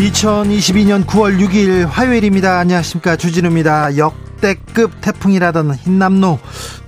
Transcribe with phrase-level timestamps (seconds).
[0.00, 2.58] 2022년 9월 6일 화요일입니다.
[2.58, 3.16] 안녕하십니까.
[3.16, 3.98] 주진우입니다.
[3.98, 6.38] 역대급 태풍이라던 흰남노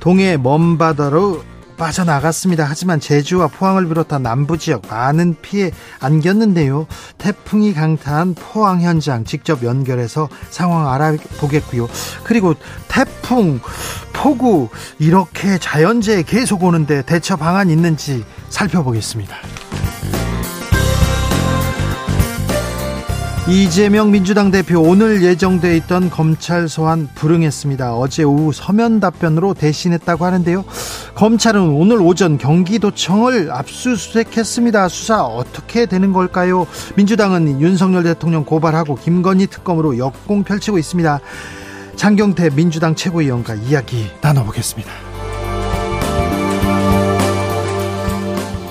[0.01, 1.45] 동해 먼 바다로
[1.77, 2.65] 빠져나갔습니다.
[2.67, 6.87] 하지만 제주와 포항을 비롯한 남부 지역 많은 피해 안겼는데요.
[7.19, 11.89] 태풍이 강타한 포항 현장 직접 연결해서 상황 알아보겠고요.
[12.25, 12.55] 그리고
[12.89, 13.61] 태풍,
[14.15, 19.37] 폭우 이렇게 자연재해 계속 오는데 대처 방안 있는지 살펴보겠습니다.
[23.49, 27.97] 이재명 민주당 대표 오늘 예정돼 있던 검찰 소환 불응했습니다.
[27.97, 30.65] 어제 오후 서면 답변으로 대신했다고 하는데요.
[31.17, 34.89] 검찰은 오늘 오전 경기도청을 압수수색했습니다.
[34.89, 36.69] 수사 어떻게 되는 걸까요?
[36.95, 41.19] 민주당은 윤석열 대통령 고발하고 김건희 특검으로 역공 펼치고 있습니다.
[41.97, 44.93] 장경태 민주당 최고위원과 이야기 나눠보겠습니다.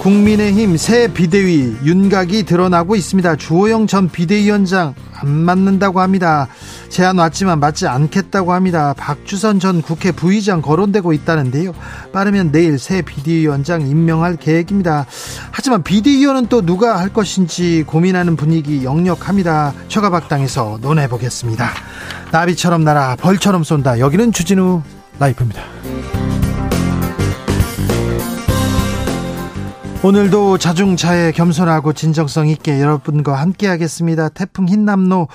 [0.02, 3.36] 국민의힘 새 비대위 윤곽이 드러나고 있습니다.
[3.36, 6.48] 주호영 전 비대위원장 안 맞는다고 합니다.
[6.90, 8.96] 제안 왔지만 맞지 않겠다고 합니다.
[8.98, 11.74] 박주선 전 국회 부의장 거론되고 있다는데요.
[12.12, 15.06] 빠르면 내일 새 비대위원장 임명할 계획입니다.
[15.52, 19.72] 하지만 비대위원은 또 누가 할 것인지 고민하는 분위기 역력합니다.
[19.88, 21.70] 처가박당에서 논해보겠습니다.
[22.32, 24.00] 나비처럼 날아 벌처럼 쏜다.
[24.00, 24.82] 여기는 주진우
[25.20, 25.62] 라이프입니다.
[30.04, 34.30] 오늘도 자중차에 겸손하고 진정성 있게 여러분과 함께 하겠습니다.
[34.30, 35.28] 태풍 흰남노,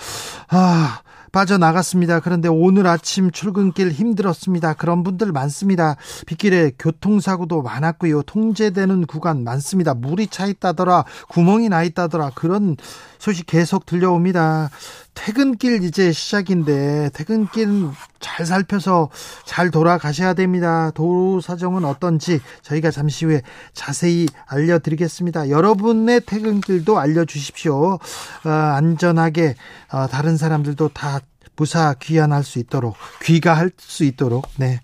[0.49, 1.01] 아,
[1.31, 2.19] 빠져나갔습니다.
[2.19, 4.75] 그런데 오늘 아침 출근길 힘들었습니다.
[4.75, 5.95] 그런 분들 많습니다.
[6.27, 8.23] 빗길에 교통사고도 많았고요.
[8.23, 9.95] 통제되는 구간 많습니다.
[9.95, 12.33] 물이 차 있다더라, 구멍이 나 있다더라.
[12.35, 12.77] 그런
[13.19, 14.71] 소식 계속 들려옵니다.
[15.17, 17.89] 퇴근길 이제 시작인데 퇴근길
[18.21, 19.09] 잘 살펴서
[19.45, 20.93] 잘 돌아가셔야 됩니다.
[20.95, 25.49] 도로 사정은 어떤지 저희가 잠시 후에 자세히 알려드리겠습니다.
[25.49, 27.95] 여러분의 퇴근길도 알려주십시오.
[27.95, 29.57] 어, 안전하게
[29.93, 31.21] 어, 다른 사람들도 다
[31.57, 34.81] 무사 귀환할 수 있도록 귀가할 수 있도록 네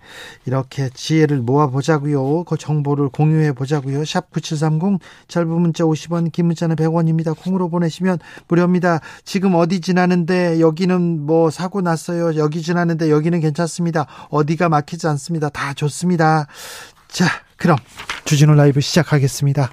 [0.46, 2.44] 이렇게 지혜를 모아 보자고요.
[2.44, 4.04] 그 정보를 공유해 보자고요.
[4.04, 7.36] 샵 9730 짧은 문자 50원 긴 문자는 100원입니다.
[7.38, 8.18] 콩으로 보내시면
[8.48, 9.00] 무료입니다.
[9.24, 12.36] 지금 어디 지나는데 여기는 뭐 사고 났어요.
[12.36, 14.06] 여기 지나는데 여기는 괜찮습니다.
[14.30, 15.48] 어디가 막히지 않습니다.
[15.50, 16.46] 다 좋습니다.
[17.08, 17.76] 자, 그럼
[18.24, 19.72] 주진우 라이브 시작하겠습니다.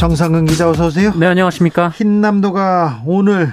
[0.00, 1.12] 정상근 기자 어서 오세요.
[1.14, 1.90] 네, 안녕하십니까.
[1.90, 3.52] 흰남도가 오늘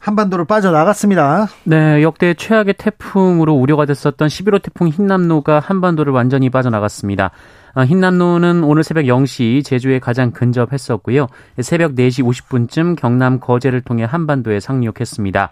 [0.00, 1.46] 한반도를 빠져나갔습니다.
[1.62, 7.30] 네, 역대 최악의 태풍으로 우려가 됐었던 11호 태풍 흰남노가 한반도를 완전히 빠져나갔습니다.
[7.74, 11.28] 아, 흰남노는 오늘 새벽 0시 제주에 가장 근접했었고요.
[11.60, 15.50] 새벽 4시 50분쯤 경남 거제를 통해 한반도에 상륙했습니다.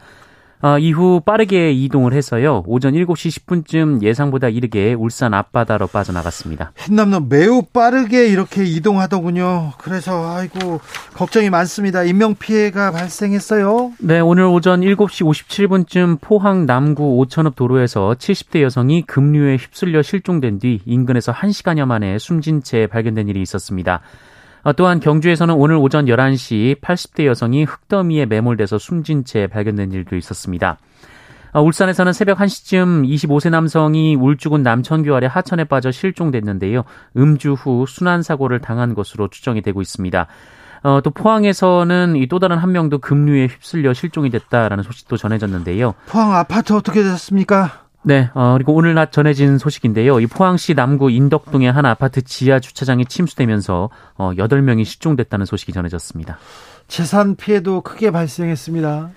[0.63, 2.65] 어, 이후 빠르게 이동을 해서요.
[2.67, 6.73] 오전 7시 10분쯤 예상보다 이르게 울산 앞바다로 빠져나갔습니다.
[6.77, 9.73] 흰남노 매우 빠르게 이렇게 이동하더군요.
[9.79, 10.81] 그래서 아이고
[11.15, 12.05] 걱정이 많습니다.
[12.05, 13.93] 인명 피해가 발생했어요.
[14.01, 20.81] 네, 오늘 오전 7시 57분쯤 포항 남구 오천읍 도로에서 70대 여성이 급류에 휩쓸려 실종된 뒤
[20.85, 24.03] 인근에서 1시간여 만에 숨진 채 발견된 일이 있었습니다.
[24.63, 30.79] 어, 또한 경주에서는 오늘 오전 11시 80대 여성이 흙더미에 매몰돼서 숨진 채 발견된 일도 있었습니다.
[31.53, 36.85] 어, 울산에서는 새벽 1시쯤 25세 남성이 울주군 남천교 아래 하천에 빠져 실종됐는데요.
[37.17, 40.27] 음주 후 순환 사고를 당한 것으로 추정이 되고 있습니다.
[40.83, 45.95] 어, 또 포항에서는 이 또 다른 한 명도 급류에 휩쓸려 실종이 됐다라는 소식도 전해졌는데요.
[46.07, 47.85] 포항 아파트 어떻게 됐습니까?
[48.03, 50.21] 네, 어, 그리고 오늘 낮 전해진 소식인데요.
[50.21, 56.39] 이 포항시 남구 인덕동의 한 아파트 지하 주차장이 침수되면서 어, 8명이 실종됐다는 소식이 전해졌습니다.
[56.89, 59.11] 재산 피해도 크게 발생했습니다.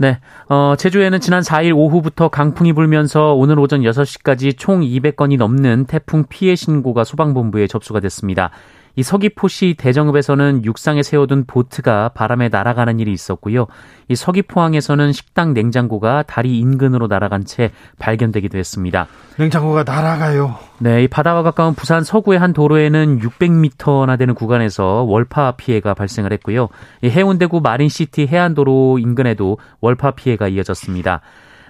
[0.00, 6.24] 네, 어, 제주에는 지난 4일 오후부터 강풍이 불면서 오늘 오전 6시까지 총 200건이 넘는 태풍
[6.28, 8.50] 피해 신고가 소방본부에 접수가 됐습니다.
[8.98, 13.68] 이 서귀포시 대정읍에서는 육상에 세워둔 보트가 바람에 날아가는 일이 있었고요.
[14.08, 19.06] 이 서귀포항에서는 식당 냉장고가 다리 인근으로 날아간 채 발견되기도 했습니다.
[19.36, 20.56] 냉장고가 날아가요.
[20.78, 26.68] 네, 이 바다와 가까운 부산 서구의 한 도로에는 600m나 되는 구간에서 월파 피해가 발생을 했고요.
[27.00, 31.20] 이 해운대구 마린시티 해안도로 인근에도 월파 피해가 이어졌습니다.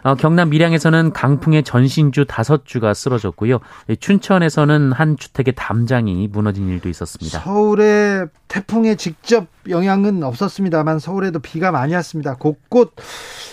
[0.03, 3.59] 어, 경남 밀양에서는 강풍의 전신주 다섯 주가 쓰러졌고요.
[4.01, 7.41] 춘천에서는 한 주택의 담장이 무너진 일도 있었습니다.
[7.41, 12.35] 서울에 태풍의 직접 영향은 없었습니다만 서울에도 비가 많이 왔습니다.
[12.35, 12.95] 곳곳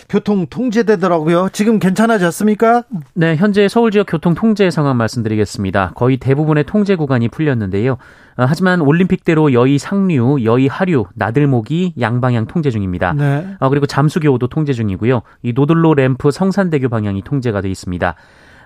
[0.08, 1.50] 교통 통제되더라고요.
[1.52, 2.84] 지금 괜찮아졌습니까?
[3.14, 5.92] 네, 현재 서울 지역 교통 통제 상황 말씀드리겠습니다.
[5.96, 7.94] 거의 대부분의 통제 구간이 풀렸는데요.
[8.38, 13.14] 어, 하지만 올림픽대로 여의 상류, 여의 하류, 나들목이 양방향 통제 중입니다.
[13.14, 13.56] 네.
[13.60, 15.22] 어, 그리고 잠수교도 통제 중이고요.
[15.44, 18.16] 이 노들로 램프 성산대교 방향이 통제가 돼 있습니다.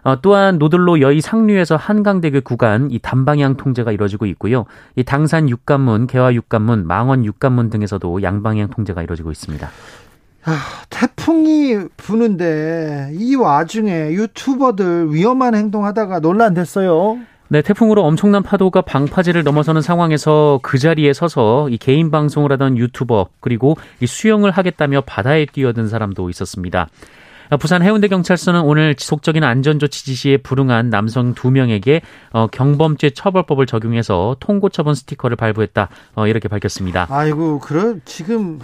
[0.04, 4.66] 어, 또한 노들로 여의 상류에서 한강대교 구간 이 단방향 통제가 이루어지고 있고요.
[4.96, 9.70] 이 당산 육관문, 개화 육관문, 망원 육관문 등에서도 양방향 통제가 이루어지고 있습니다.
[10.46, 10.58] 아,
[10.90, 17.20] 태풍이 부는데 이 와중에 유튜버들 위험한 행동하다가 논란됐어요.
[17.52, 23.30] 네, 태풍으로 엄청난 파도가 방파제를 넘어서는 상황에서 그 자리에 서서 이 개인 방송을 하던 유튜버
[23.40, 26.88] 그리고 이 수영을 하겠다며 바다에 뛰어든 사람도 있었습니다.
[27.58, 32.02] 부산 해운대 경찰서는 오늘 지속적인 안전조치 지시에 불응한 남성 두 명에게
[32.32, 37.08] 어, 경범죄 처벌법을 적용해서 통고 처분 스티커를 발부했다 어, 이렇게 밝혔습니다.
[37.10, 38.60] 아이고 그럼 지금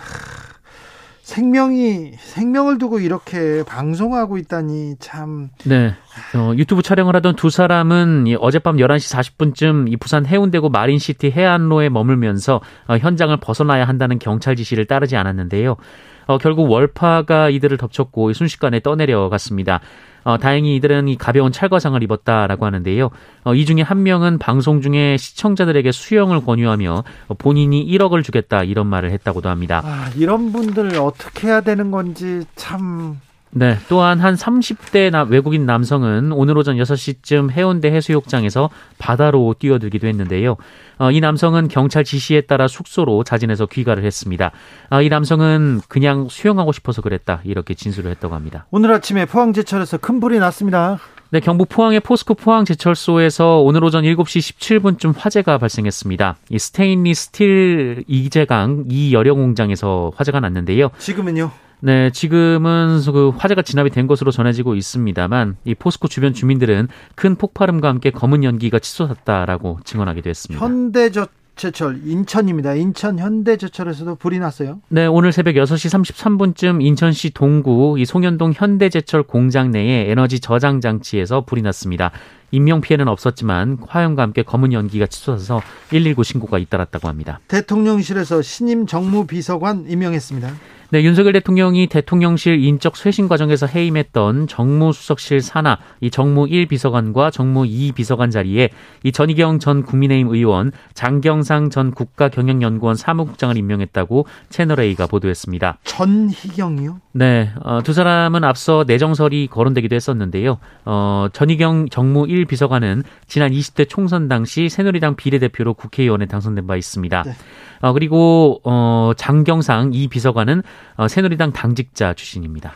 [1.26, 5.50] 생명이 생명을 두고 이렇게 방송하고 있다니 참.
[5.66, 5.96] 네.
[6.36, 11.90] 어, 유튜브 촬영을 하던 두 사람은 이 어젯밤 11시 40분쯤 이 부산 해운대구 마린시티 해안로에
[11.90, 15.78] 머물면서 어, 현장을 벗어나야 한다는 경찰 지시를 따르지 않았는데요.
[16.27, 19.81] 어, 결국 월파가 이들을 덮쳤고 순식간에 떠내려갔습니다.
[20.25, 23.12] 어, 다행히 이들은 이 가벼운 찰과상을 입었다라고 하는데요.
[23.44, 27.04] 어, 이 중에 한 명은 방송 중에 시청자들에게 수영을 권유하며
[27.38, 29.81] 본인이 1억을 주겠다 이런 말을 했다고도 합니다.
[29.86, 33.19] 아, 이런 분들 어떻게 해야 되는 건지 참
[33.57, 33.78] 네.
[33.88, 40.57] 또한 한 30대 나, 외국인 남성은 오늘 오전 6시쯤 해운대 해수욕장에서 바다로 뛰어들기도 했는데요.
[40.98, 44.52] 어, 이 남성은 경찰 지시에 따라 숙소로 자진해서 귀가를 했습니다.
[44.90, 47.40] 어, 이 남성은 그냥 수영하고 싶어서 그랬다.
[47.46, 48.66] 이렇게 진술을 했다고 합니다.
[48.72, 51.00] 오늘 아침에 포항제철에서 큰 불이 났습니다.
[51.30, 56.36] 네, 경북 포항의 포스코 포항제철소에서 오늘 오전 7시 17분쯤 화재가 발생했습니다.
[56.50, 60.92] 이 스테인리스 스틸 이제강 이 열연 공장에서 화재가 났는데요.
[60.98, 61.51] 지금은요?
[61.80, 67.88] 네, 지금은 그 화재가 진압이 된 것으로 전해지고 있습니다만 이 포스코 주변 주민들은 큰 폭발음과
[67.88, 70.66] 함께 검은 연기가 치솟았다라고 증언하기도 했습니다.
[70.66, 72.75] 현대저 제철 인천입니다.
[72.75, 74.81] 인천 현대제철에서도 불이 났어요.
[74.89, 81.45] 네, 오늘 새벽 6시 33분쯤 인천시 동구 이 송현동 현대제철 공장 내에 에너지 저장 장치에서
[81.45, 82.12] 불이 났습니다.
[82.51, 87.39] 인명 피해는 없었지만 화염과 함께 검은 연기가 치솟아서 119 신고가 잇따랐다고 합니다.
[87.48, 90.50] 대통령실에서 신임 정무비서관 임명했습니다.
[90.92, 97.66] 네, 윤석열 대통령이 대통령실 인적 쇄신 과정에서 해임했던 정무수석실 산하 이 정무 1 비서관과 정무
[97.66, 98.70] 2 비서관 자리에
[99.04, 105.80] 이 전희경 전 국민의힘 의원, 장경상 전 국가경영연구원 사무국장을 임명했다고 채널A가 보도했습니다.
[105.84, 107.05] 전희경이요?
[107.17, 110.57] 네, 어, 두 사람은 앞서 내정설이 거론되기도 했었는데요.
[110.84, 117.24] 어, 전희경 정무 1 비서관은 지난 20대 총선 당시 새누리당 비례대표로 국회의원에 당선된 바 있습니다.
[117.24, 117.31] 네.
[117.79, 120.62] 어, 그리고 어, 장경상 이 비서관은
[120.98, 122.74] 어, 새누리당 당직자 출신입니다.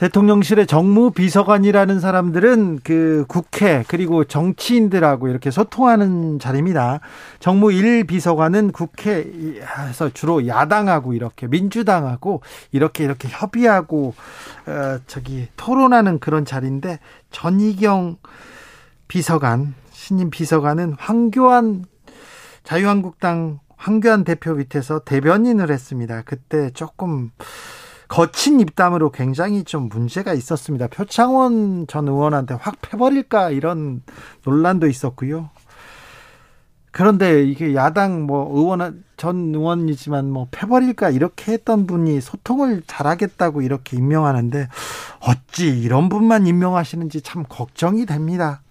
[0.00, 7.00] 대통령실의 정무비서관이라는 사람들은 그 국회 그리고 정치인들하고 이렇게 소통하는 자리입니다.
[7.38, 12.40] 정무 1비서관은 국회에서 주로 야당하고 이렇게 민주당하고
[12.72, 14.14] 이렇게 이렇게 협의하고
[14.66, 16.98] 어, 저기 토론하는 그런 자리인데
[17.30, 18.16] 전희경
[19.06, 21.84] 비서관 신임 비서관은 황교안
[22.64, 26.22] 자유한국당 황교안 대표 밑에서 대변인을 했습니다.
[26.24, 27.32] 그때 조금
[28.10, 30.88] 거친 입담으로 굉장히 좀 문제가 있었습니다.
[30.88, 34.02] 표창원 전 의원한테 확 패버릴까 이런
[34.44, 35.48] 논란도 있었고요.
[36.90, 43.96] 그런데 이게 야당 뭐 의원 전 의원이지만 뭐 패버릴까 이렇게 했던 분이 소통을 잘하겠다고 이렇게
[43.96, 44.66] 임명하는데
[45.20, 48.62] 어찌 이런 분만 임명하시는지 참 걱정이 됩니다.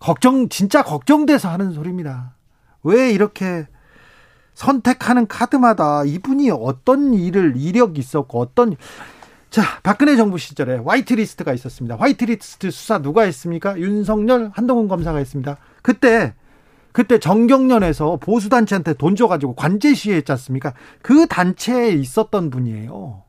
[0.00, 2.34] 걱정 진짜 걱정돼서 하는 소리입니다.
[2.82, 3.68] 왜 이렇게
[4.56, 8.74] 선택하는 카드마다 이분이 어떤 일을 이력이 있었고 어떤
[9.50, 11.96] 자, 박근혜 정부 시절에 화이트리스트가 있었습니다.
[11.96, 13.78] 화이트리스트 수사 누가 했습니까?
[13.78, 15.58] 윤석열, 한동훈 검사가 했습니다.
[15.82, 16.34] 그때
[16.90, 20.72] 그때 정경련에서 보수단체한테 돈 줘가지고 관제 시위했지 않습니까?
[21.02, 23.22] 그 단체에 있었던 분이에요.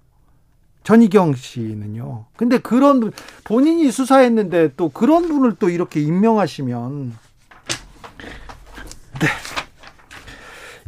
[0.83, 2.27] 전희경 씨는요.
[2.37, 3.11] 근데 그런
[3.43, 7.13] 본인이 수사했는데 또 그런 분을 또 이렇게 임명하시면
[9.19, 9.27] 네.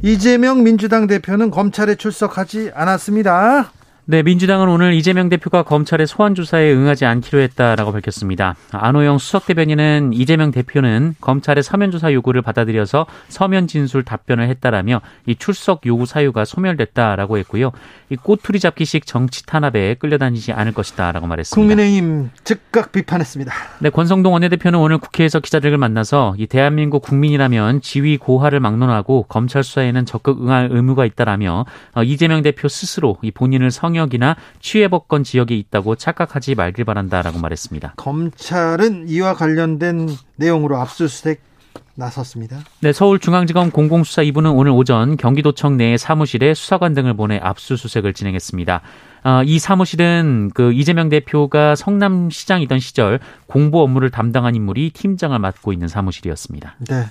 [0.01, 3.71] 이재명 민주당 대표는 검찰에 출석하지 않았습니다.
[4.11, 8.55] 네, 민주당은 오늘 이재명 대표가 검찰의 소환 조사에 응하지 않기로 했다라고 밝혔습니다.
[8.71, 15.35] 안호영 수석 대변인은 이재명 대표는 검찰의 서면 조사 요구를 받아들여서 서면 진술 답변을 했다라며 이
[15.35, 17.71] 출석 요구 사유가 소멸됐다라고 했고요.
[18.09, 21.55] 이 꼬투리 잡기식 정치 탄압에 끌려다니지 않을 것이다라고 말했습니다.
[21.55, 23.53] 국민의힘 즉각 비판했습니다.
[23.77, 30.07] 네, 권성동 원내대표는 오늘 국회에서 기자들을 만나서 이 대한민국 국민이라면 지위 고하를 막론하고 검찰 수사에는
[30.07, 35.95] 적극 응할 의무가 있다라며 어, 이재명 대표 스스로 이 본인을 성역 성역이나 취해법권 지역에 있다고
[35.95, 37.93] 착각하지 말길 바란다라고 말했습니다.
[37.97, 41.41] 검찰은 이와 관련된 내용으로 압수수색
[41.95, 42.59] 나섰습니다.
[42.79, 48.81] 네, 서울중앙지검 공공수사 2부는 오늘 오전 경기도청 내 사무실에 수사관 등을 보내 압수수색을 진행했습니다.
[49.25, 55.89] 어, 이 사무실은 그 이재명 대표가 성남시장이던 시절 공보 업무를 담당한 인물이 팀장을 맡고 있는
[55.89, 56.75] 사무실이었습니다.
[56.87, 57.05] 네.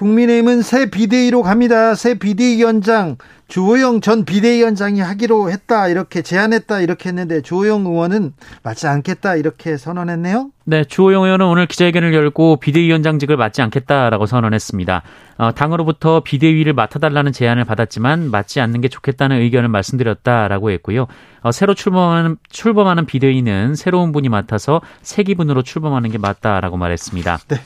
[0.00, 1.94] 국민의힘은 새 비대위로 갑니다.
[1.94, 9.36] 새 비대위원장 주호영 전 비대위원장이 하기로 했다 이렇게 제안했다 이렇게 했는데 주호영 의원은 맞지 않겠다
[9.36, 10.52] 이렇게 선언했네요.
[10.64, 15.02] 네, 주호영 의원은 오늘 기자회견을 열고 비대위원장직을 맡지 않겠다라고 선언했습니다.
[15.36, 21.08] 어, 당으로부터 비대위를 맡아달라는 제안을 받았지만 맡지 않는 게 좋겠다는 의견을 말씀드렸다라고 했고요.
[21.42, 27.38] 어, 새로 출범하는 출범하는 비대위는 새로운 분이 맡아서 새 기분으로 출범하는 게 맞다라고 말했습니다.
[27.48, 27.56] 네.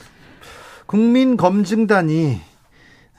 [0.87, 2.41] 국민검증단이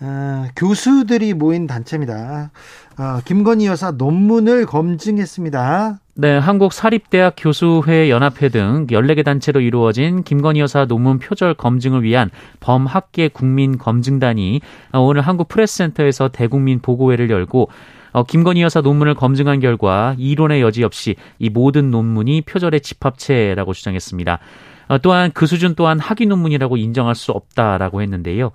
[0.01, 2.51] 어, 교수들이 모인 단체입니다.
[2.97, 5.99] 어, 김건희 여사 논문을 검증했습니다.
[6.17, 12.29] 네, 한국사립대학 교수회 연합회 등 14개 단체로 이루어진 김건희 여사 논문 표절 검증을 위한
[12.59, 14.61] 범학계 국민 검증단이
[14.93, 17.69] 오늘 한국 프레스센터에서 대국민 보고회를 열고
[18.11, 24.39] 어, 김건희 여사 논문을 검증한 결과 이론의 여지 없이 이 모든 논문이 표절의 집합체라고 주장했습니다.
[24.87, 28.51] 어, 또한 그 수준 또한 학위 논문이라고 인정할 수 없다라고 했는데요.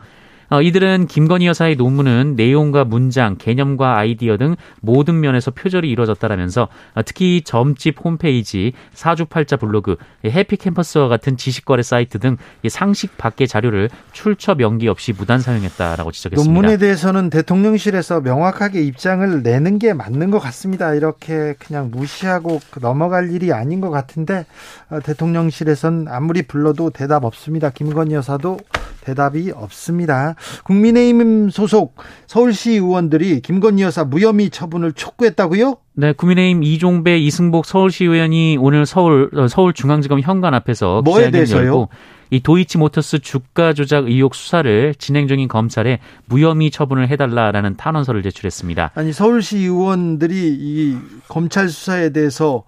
[0.50, 7.02] 어, 이들은 김건희 여사의 논문은 내용과 문장, 개념과 아이디어 등 모든 면에서 표절이 이루어졌다라면서 어,
[7.04, 12.36] 특히 점집 홈페이지, 사주팔자 블로그, 해피캠퍼스와 같은 지식거래 사이트 등
[12.68, 16.52] 상식 밖의 자료를 출처 명기 없이 무단 사용했다라고 지적했습니다.
[16.52, 20.94] 논문에 대해서는 대통령실에서 명확하게 입장을 내는 게 맞는 것 같습니다.
[20.94, 24.46] 이렇게 그냥 무시하고 넘어갈 일이 아닌 것 같은데
[24.90, 27.70] 어, 대통령실에선 아무리 불러도 대답 없습니다.
[27.70, 28.58] 김건희 여사도
[29.02, 30.34] 대답이 없습니다.
[30.64, 35.76] 국민의힘 소속 서울시 의원들이 김건희 여사 무혐의 처분을 촉구했다고요?
[35.94, 41.88] 네, 국민의힘 이종배, 이승복 서울시 의원이 오늘 서울 어, 서울중앙지검 현관 앞에서 기자회견을 열고
[42.30, 48.92] 이 도이치모터스 주가 조작 의혹 수사를 진행 중인 검찰에 무혐의 처분을 해달라라는 탄원서를 제출했습니다.
[48.94, 52.62] 아니 서울시 의원들이 이 검찰 수사에 대해서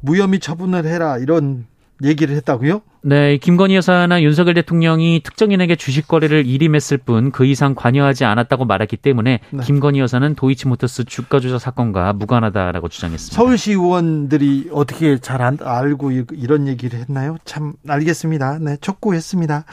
[0.00, 1.66] 무혐의 처분을 해라 이런
[2.02, 2.82] 얘기를 했다고요?
[3.02, 8.96] 네, 김건희 여사나 윤석열 대통령이 특정인에게 주식 거래를 일임했을 뿐 그 이상 관여하지 않았다고 말했기
[8.96, 9.64] 때문에 네.
[9.64, 13.36] 김건희 여사는 도이치모터스 주가 조작 사건과 무관하다라고 주장했습니다.
[13.36, 17.36] 서울시 의원들이 어떻게 잘 알고 이런 얘기를 했나요?
[17.44, 18.58] 참 알겠습니다.
[18.60, 19.64] 네, 촉구했습니다.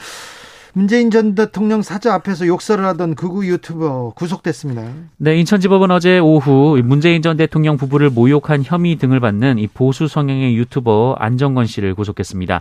[0.76, 4.82] 문재인 전 대통령 사저 앞에서 욕설을 하던 극우 유튜버 구속됐습니다.
[5.16, 10.54] 네, 인천지법은 어제 오후 문재인 전 대통령 부부를 모욕한 혐의 등을 받는 이 보수 성향의
[10.54, 12.60] 유튜버 안정건 씨를 구속했습니다.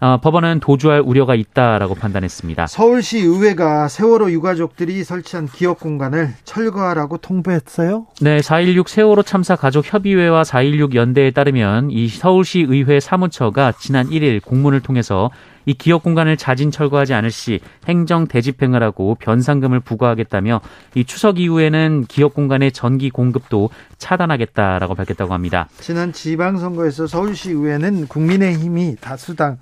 [0.00, 2.66] 어, 법원은 도주할 우려가 있다라고 판단했습니다.
[2.66, 8.08] 서울시 의회가 세월호 유가족들이 설치한 기업 공간을 철거하라고 통보했어요?
[8.20, 14.42] 네, 4.16 세월호 참사 가족 협의회와 4.16 연대에 따르면 이 서울시 의회 사무처가 지난 1일
[14.42, 15.30] 공문을 통해서
[15.66, 20.60] 이 기업 공간을 자진 철거하지 않을 시 행정 대집행을 하고 변상금을 부과하겠다며
[20.94, 25.68] 이 추석 이후에는 기업 공간의 전기 공급도 차단하겠다라고 밝혔다고 합니다.
[25.80, 29.58] 지난 지방선거에서 서울시 의회는 국민의힘이 다수당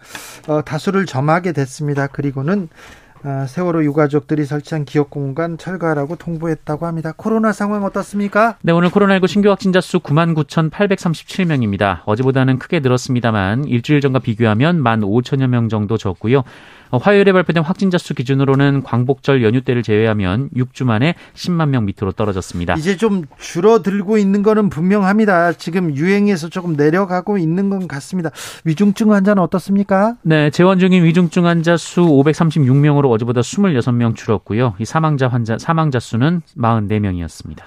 [0.49, 2.07] 어, 다수를 점하게 됐습니다.
[2.07, 3.10] 그리고는 아,
[3.47, 7.13] 세월호 유가족들이 설치한 기업 공간 철거하라고 통보했다고 합니다.
[7.17, 8.57] 코로나 상황 어떻습니까?
[8.63, 12.01] 네, 오늘 코로나19 신규 확진자 수 99,837명입니다.
[12.07, 16.45] 어제보다는 크게 늘었습니다만 일주일 전과 비교하면 15,000여 명 정도 적고요.
[16.91, 22.13] 어, 화요일에 발표된 확진자 수 기준으로는 광복절 연휴 때를 제외하면 6주 만에 10만 명 밑으로
[22.13, 22.75] 떨어졌습니다.
[22.75, 25.53] 이제 좀 줄어들고 있는 거는 분명합니다.
[25.53, 28.31] 지금 유행에서 조금 내려가고 있는 것 같습니다.
[28.65, 30.17] 위중증 환자는 어떻습니까?
[30.23, 34.75] 네, 재원 중인 위중증 환자 수 536명으로 어제보다 26명 줄었고요.
[34.79, 37.59] 이 사망자 환자 사망자 수는 44명이었습니다.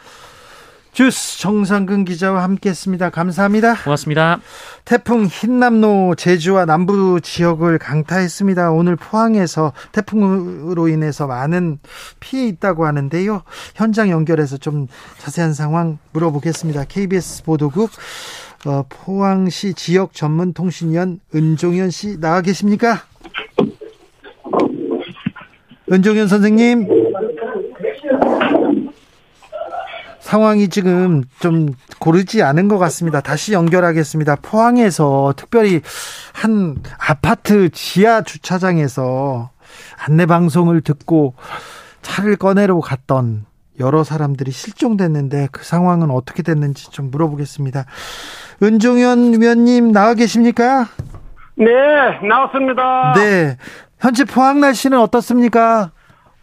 [0.94, 3.10] 주스 정상근 기자와 함께했습니다.
[3.10, 3.76] 감사합니다.
[3.84, 4.40] 고맙습니다.
[4.86, 8.72] 태풍 흰남노 제주와 남부 지역을 강타했습니다.
[8.72, 11.80] 오늘 포항에서 태풍으로 인해서 많은
[12.20, 13.42] 피해 있다고 하는데요.
[13.74, 16.86] 현장 연결해서 좀 자세한 상황 물어보겠습니다.
[16.86, 17.90] KBS 보도국
[18.68, 23.00] 어, 포항시 지역 전문 통신위원 은종현 씨 나와 계십니까?
[25.92, 26.88] 은종현 선생님.
[30.24, 31.68] 상황이 지금 좀
[32.00, 33.20] 고르지 않은 것 같습니다.
[33.20, 34.38] 다시 연결하겠습니다.
[34.42, 35.82] 포항에서 특별히
[36.32, 39.50] 한 아파트 지하 주차장에서
[40.08, 41.36] 안내 방송을 듣고
[42.04, 43.46] 차를 꺼내러 갔던
[43.82, 47.84] 여러 사람들이 실종됐는데 그 상황은 어떻게 됐는지 좀 물어보겠습니다.
[48.64, 50.86] 은종현 위원님 나와 계십니까?
[51.56, 51.68] 네,
[52.26, 53.14] 나왔습니다.
[53.18, 53.58] 네.
[54.00, 55.92] 현재 포항 날씨는 어떻습니까?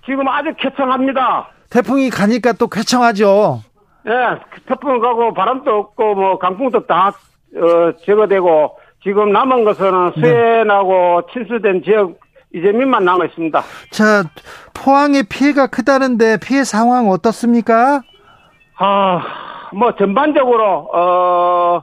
[0.04, 1.48] 지금 아주 쾌청합니다.
[1.70, 3.62] 태풍이 가니까 또 쾌청하죠.
[4.06, 10.20] 예, 태풍 가고 바람도 없고 뭐 강풍도 다 어, 제거되고 지금 남은 것은 네.
[10.20, 12.18] 수해나고 침수된 지역
[12.52, 13.62] 이재민만 남아 있습니다.
[13.92, 14.24] 자,
[14.74, 18.02] 포항의 피해가 크다는데 피해 상황 어떻습니까?
[18.76, 19.22] 아,
[19.72, 21.82] 뭐 전반적으로 어,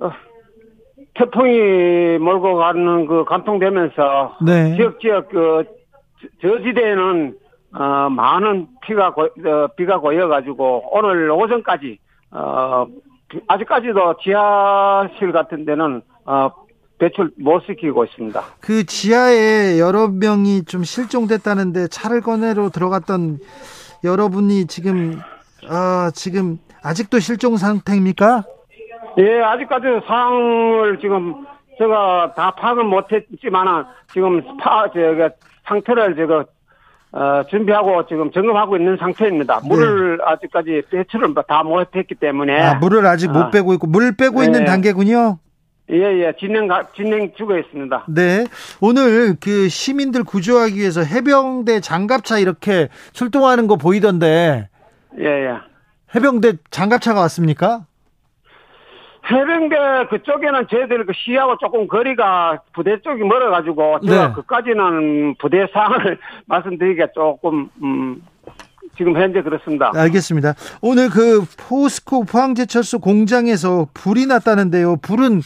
[0.00, 0.10] 어,
[1.14, 4.76] 태풍이 몰고 가는 그 감통되면서 네.
[4.76, 5.64] 지역 지역 그
[6.42, 7.34] 저- 저지대에는
[7.74, 11.98] 어, 많은 피가 고, 어, 비가 고여가지고 오늘 오전까지
[12.30, 12.86] 어,
[13.28, 16.50] 비- 아직까지도 지하실 같은 데는 어,
[16.98, 18.42] 배출 못 시키고 있습니다.
[18.60, 23.38] 그 지하에 여러 명이 좀 실종됐다는데 차를 꺼내러 들어갔던
[24.02, 25.20] 여러분이 지금
[25.68, 28.44] 아, 지금 아직도 실종 상태입니까?
[29.18, 31.44] 예, 아직까지 상황을 지금
[31.78, 35.30] 제가 다 파악은 못했지만은 지금 파 저가
[35.66, 36.44] 상태를 제가
[37.12, 39.60] 어, 준비하고 지금 점검하고 있는 상태입니다.
[39.64, 42.60] 물을 아직까지 배출을 다 못했기 때문에 네.
[42.60, 43.50] 아, 물을 아직 못 아.
[43.50, 44.64] 빼고 있고 물 빼고 있는 네.
[44.66, 45.38] 단계군요.
[45.90, 45.96] 예
[46.26, 48.04] 예 진행 가- 진행 중에 있습니다.
[48.08, 48.44] 네.
[48.82, 54.68] 오늘 그 시민들 구조하기 위해서 해병대 장갑차 이렇게 출동하는 거 보이던데
[55.18, 55.54] 예 예.
[56.14, 57.86] 해병대 장갑차가 왔습니까?
[59.30, 59.76] 해병대
[60.10, 64.32] 그쪽에는 저희들 그 시하고 조금 거리가 부대 쪽이 멀어가지고 제가 네.
[64.34, 68.22] 그까지는 부대 상황을 말씀드리기가 조금 음
[68.96, 69.92] 지금 현재 그렇습니다.
[69.94, 70.54] 알겠습니다.
[70.82, 74.96] 오늘 그 포스코 포항제철소 공장에서 불이 났다는데요.
[75.02, 75.40] 불은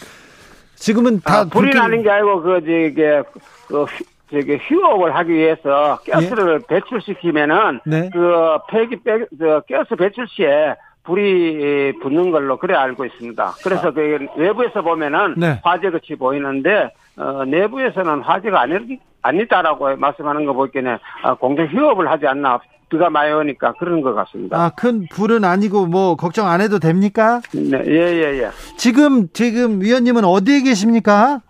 [0.77, 3.23] 지금은 다 아, 불이 불길- 나는 게 아니고 그 저게
[3.69, 8.09] 그 휴- 저기 휴업을 하기 위해서 가스를 배출시키면은 네.
[8.13, 13.55] 그 폐기 배, 저 가스 배출 시에 불이 붙는 걸로 그래 알고 있습니다.
[13.65, 15.35] 그래서 그 외부에서 보면은 아.
[15.37, 15.61] 네.
[15.65, 22.27] 화재 같이 보이는데 어, 내부에서는 화재가 아니, 아니다라고 말씀하는 거 보기에는 아, 공장 휴업을 하지
[22.27, 24.57] 않나 비가 많이 오니까 그런 것 같습니다.
[24.57, 27.41] 아, 큰 불은 아니고 뭐 걱정 안 해도 됩니까?
[27.53, 28.51] 네, 예, 예, 예.
[28.77, 31.41] 지금 지금 위원님은 어디에 계십니까?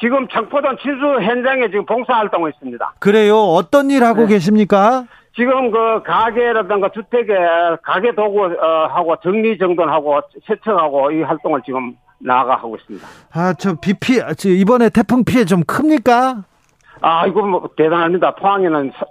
[0.00, 2.94] 지금 창포동 친수 현장에 지금 봉사 활동을 있습니다.
[2.98, 3.36] 그래요.
[3.36, 4.28] 어떤 일 하고 네.
[4.34, 5.04] 계십니까?
[5.36, 7.32] 지금 그 가게라든가 주택에
[7.82, 13.06] 가게 도구 어, 하고 정리 정돈하고 세척하고 이 활동을 지금 나가 하고 있습니다.
[13.32, 16.44] 아, 저 비피 저 이번에 태풍 피해 좀 큽니까?
[17.00, 18.34] 아 이거 뭐 대단합니다.
[18.34, 19.06] 포항에는 사-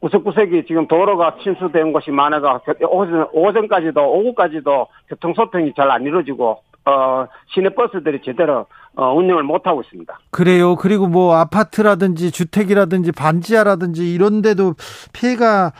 [0.00, 7.26] 구석구석이 지금 도로가 침수된 곳이 많아가 오전 오전까지도 오후까지도 교통 소통이 잘 안 이루어지고 어
[7.52, 10.18] 시내 버스들이 제대로 어, 운영을 못 하고 있습니다.
[10.30, 10.76] 그래요.
[10.76, 14.74] 그리고 뭐 아파트라든지 주택이라든지 반지하라든지 이런 데도
[15.12, 15.72] 피해가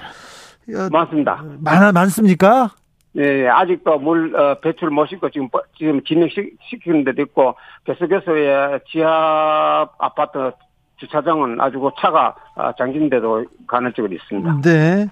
[0.74, 1.42] 어, 맞습니다.
[1.60, 2.70] 많아 많습니까?
[3.18, 8.80] 예, 예, 아직도 물 어, 배출 못 시고 지금 버- 지금 진행시키는 데도 있고 계속해서의
[8.90, 10.52] 지하 아파트
[10.98, 14.60] 주차장은 아주 그 차가 어, 잠긴데도 가능성이 있습니다.
[14.62, 15.08] 네.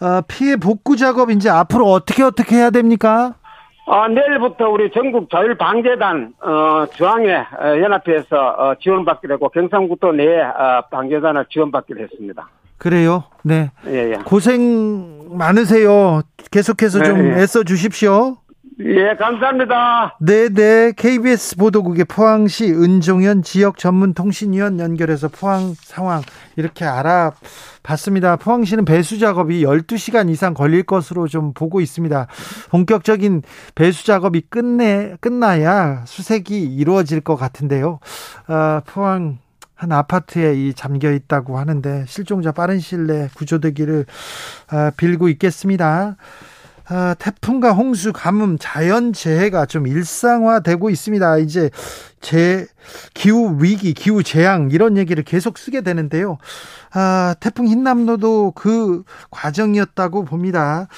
[0.00, 3.34] 아, 피해 복구 작업 이제 앞으로 어떻게 어떻게 해야 됩니까?
[3.86, 10.40] 아, 내일부터 우리 전국 자율 방재단 어, 중앙회 어, 연합회에서 어, 지원받기로 했고 경상북도 내에
[10.40, 12.48] 어, 방재단을 지원받기로 했습니다.
[12.78, 13.24] 그래요.
[13.42, 13.70] 네.
[13.86, 14.16] 예, 예.
[14.24, 16.22] 고생 많으세요.
[16.50, 17.40] 계속해서 네, 좀 네.
[17.40, 18.36] 애써 주십시오.
[18.80, 20.16] 예, 감사합니다.
[20.20, 20.92] 네, 네.
[20.96, 26.22] KBS 보도국의 포항시 은종현 지역 전문 통신위원 연결해서 포항 상황
[26.56, 28.36] 이렇게 알아봤습니다.
[28.36, 32.26] 포항시는 배수 작업이 12시간 이상 걸릴 것으로 좀 보고 있습니다.
[32.70, 33.42] 본격적인
[33.74, 38.00] 배수 작업이 끝내 끝나야 수색이 이루어질 것 같은데요.
[38.46, 39.38] 아, 포항
[39.74, 44.06] 한 아파트에 이 잠겨 있다고 하는데 실종자 빠른 시일 내에 구조되기를
[44.70, 46.16] 아, 빌고 있겠습니다.
[46.88, 51.38] 아, 태풍과 홍수, 가뭄, 자연 재해가 좀 일상화되고 있습니다.
[51.38, 51.70] 이제
[52.20, 52.66] 재
[53.14, 56.38] 기후 위기, 기후 재앙 이런 얘기를 계속 쓰게 되는데요.
[56.92, 60.88] 아, 태풍 흰남노도 그 과정이었다고 봅니다.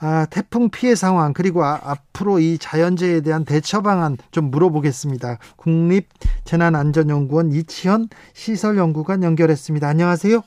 [0.00, 5.38] 아, 태풍 피해 상황 그리고 아, 앞으로 이 자연재해에 대한 대처 방안 좀 물어보겠습니다.
[5.56, 6.08] 국립
[6.44, 9.86] 재난안전연구원 이치현 시설연구관 연결했습니다.
[9.86, 10.42] 안녕하세요.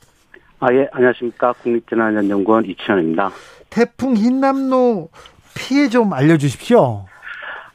[0.60, 1.54] 아, 예, 안녕하십니까.
[1.54, 3.32] 국립재난안전연구원 이치현입니다.
[3.70, 5.10] 태풍 흰남노
[5.56, 7.06] 피해 좀 알려주십시오.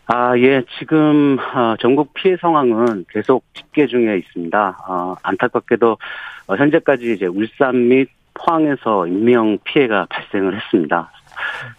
[0.07, 4.85] 아, 예, 지금, 어, 전국 피해 상황은 계속 집계 중에 있습니다.
[4.89, 5.97] 어, 안타깝게도,
[6.49, 11.11] 어, 현재까지 이제 울산 및 포항에서 인명 피해가 발생을 했습니다.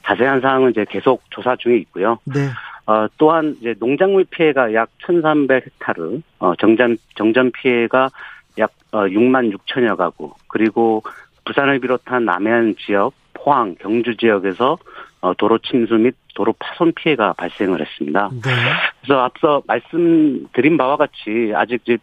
[0.03, 2.17] 자세한 사항은 이제 계속 조사 중에 있고요.
[2.25, 2.47] 네.
[2.85, 8.09] 어, 또한 이제 농작물 피해가 약 1,300헥타르, 어, 정전, 정전 피해가
[8.57, 11.03] 약, 어, 6만 6천여 가구, 그리고
[11.45, 14.77] 부산을 비롯한 남해안 지역, 포항, 경주 지역에서
[15.21, 18.29] 어, 도로 침수 및 도로 파손 피해가 발생을 했습니다.
[18.31, 18.51] 네.
[19.01, 21.97] 그래서 앞서 말씀드린 바와 같이 아직 이제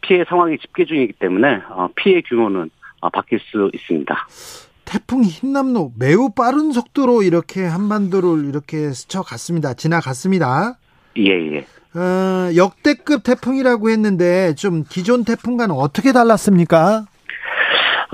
[0.00, 4.14] 피해 상황이 집계 중이기 때문에 어, 피해 규모는 어, 바뀔 수 있습니다.
[4.84, 9.74] 태풍 흰남노 매우 빠른 속도로 이렇게 한반도를 이렇게 스쳐갔습니다.
[9.74, 10.78] 지나갔습니다.
[11.18, 11.66] 예, 예.
[11.98, 17.06] 어, 역대급 태풍이라고 했는데 좀 기존 태풍과는 어떻게 달랐습니까?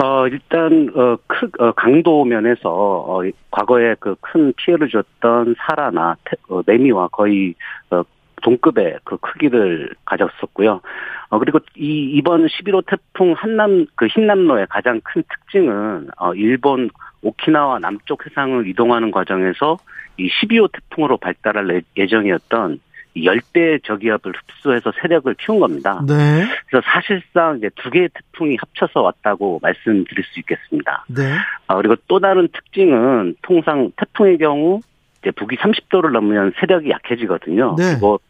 [0.03, 6.37] 어, 일단, 어, 크, 어, 강도 면에서, 어, 과거에 그 큰 피해를 줬던 사라나, 태,
[6.49, 7.55] 어, 매미와 거의,
[7.91, 8.03] 어,
[8.43, 10.81] 동급의 그 크기를 가졌었고요.
[11.29, 16.89] 어, 그리고 이, 이번 11호 태풍 한남, 그 흰남로의 가장 큰 특징은, 어, 일본
[17.23, 19.77] 오키나와 남쪽 해상을 이동하는 과정에서
[20.17, 22.79] 이 12호 태풍으로 발달할 예정이었던 이
[23.17, 26.03] 열대 저기압을 흡수해서 세력을 키운 겁니다.
[26.07, 26.47] 네.
[26.69, 31.05] 그래서 사실상 이제 두 개의 태풍이 합쳐서 왔다고 말씀드릴 수 있겠습니다.
[31.09, 31.35] 네.
[31.67, 34.81] 아, 그리고 또 다른 특징은 통상 태풍의 경우
[35.21, 37.77] 이제 북위 30도를 넘으면 세력이 약해지거든요.
[37.77, 37.93] 네.
[37.93, 38.21] 그리고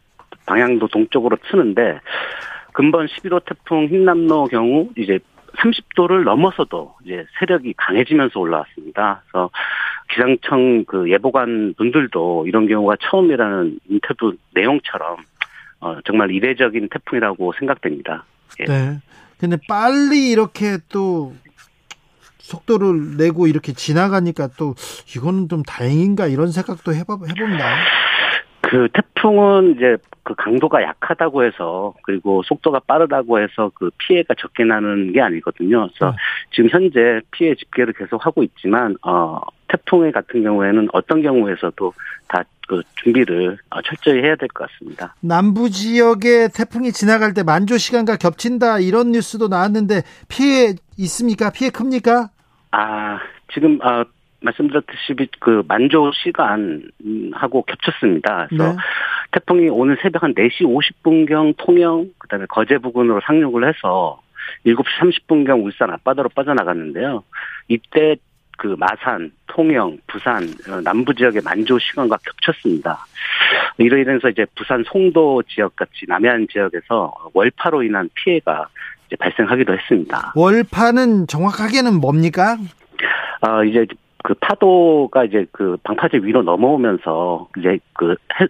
[0.45, 1.99] 방향도 동쪽으로 트는데
[2.73, 5.19] 근본 11호 태풍 흰남노 경우 이제
[5.57, 9.23] 30도를 넘어서도 이제 세력이 강해지면서 올라왔습니다.
[9.27, 9.49] 그래서
[10.09, 15.17] 기상청 그 예보관 분들도 이런 경우가 처음이라는 인터뷰 내용처럼
[15.79, 18.25] 어, 정말 이례적인 태풍이라고 생각됩니다.
[18.59, 18.65] 예.
[18.65, 18.99] 네.
[19.39, 21.33] 근데 빨리 이렇게 또
[22.37, 24.75] 속도를 내고 이렇게 지나가니까 또
[25.15, 28.00] 이거는 좀 다행인가 이런 생각도 해봐, 해봅니다.
[28.71, 35.11] 그 태풍은 이제 그 강도가 약하다고 해서 그리고 속도가 빠르다고 해서 그 피해가 적게 나는
[35.11, 35.89] 게 아니거든요.
[35.89, 36.17] 그래서 네.
[36.55, 41.93] 지금 현재 피해 집계를 계속 하고 있지만 어 태풍의 같은 경우에는 어떤 경우에서도
[42.29, 45.13] 다 그 준비를 어, 철저히 해야 될 것 같습니다.
[45.19, 51.49] 남부 지역에 태풍이 지나갈 때 만조 시간과 겹친다 이런 뉴스도 나왔는데 피해 있습니까?
[51.49, 52.29] 피해 큽니까?
[52.71, 53.19] 아
[53.53, 54.05] 지금 아
[54.41, 58.47] 말씀드렸듯이 그 만조 시간하고 겹쳤습니다.
[58.49, 58.77] 그래서 네.
[59.31, 64.21] 태풍이 오늘 새벽 한 4시 50분경 통영, 그 다음에 거제 부근으로 상륙을 해서
[64.65, 64.85] 7시
[65.27, 67.23] 30분경 울산 앞바다로 빠져나갔는데요.
[67.67, 68.17] 이때
[68.57, 73.05] 그 마산, 통영, 부산, 어, 남부 지역의 만조 시간과 겹쳤습니다.
[73.79, 78.67] 이로 인해서 이제 부산 송도 지역 같이 남해안 지역에서 월파로 인한 피해가
[79.07, 80.33] 이제 발생하기도 했습니다.
[80.35, 82.57] 월파는 정확하게는 뭡니까?
[83.41, 83.85] 아, 이제
[84.23, 88.47] 그 파도가 이제 그 방파제 위로 넘어오면서 이제 그 해,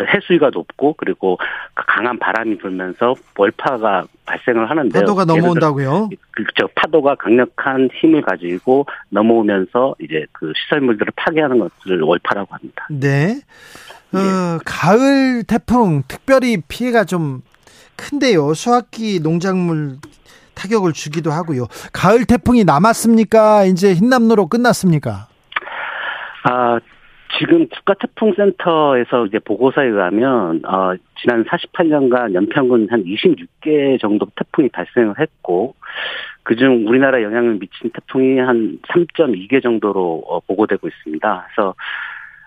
[0.00, 1.38] 해수위가 높고 그리고
[1.74, 5.00] 그 강한 바람이 불면서 월파가 발생을 하는데요.
[5.00, 6.10] 파도가 넘어온다고요?
[6.30, 12.86] 그저 파도가 강력한 힘을 가지고 넘어오면서 이제 그 시설물들을 파괴하는 것을 월파라고 합니다.
[12.90, 13.40] 네.
[14.14, 14.18] 예.
[14.18, 17.42] 어, 가을 태풍 특별히 피해가 좀
[17.96, 18.54] 큰데요.
[18.54, 19.96] 수확기 농작물
[20.58, 21.66] 타격을 주기도 하고요.
[21.92, 23.64] 가을 태풍이 남았습니까?
[23.64, 25.28] 이제 흰남노로 끝났습니까?
[26.44, 26.78] 아,
[27.38, 35.74] 지금 국가태풍센터에서 이제 보고서에 의하면, 어, 지난 48년간 연평균 한 26개 정도 태풍이 발생을 했고,
[36.42, 41.46] 그중 우리나라 영향을 미친 태풍이 한 3.2개 정도로 어, 보고되고 있습니다.
[41.54, 41.74] 그래서,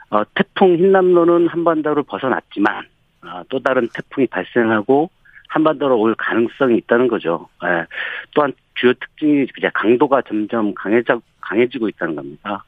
[0.09, 2.85] 어, 태풍 흰남노는 한반도를 벗어났지만,
[3.23, 5.09] 어, 또 다른 태풍이 발생하고,
[5.51, 7.49] 한반도로 올 가능성이 있다는 거죠.
[7.65, 7.85] 예.
[8.33, 12.63] 또한 주요 특징이 이제 강도가 점점 강해져, 강해지고 있다는 겁니다.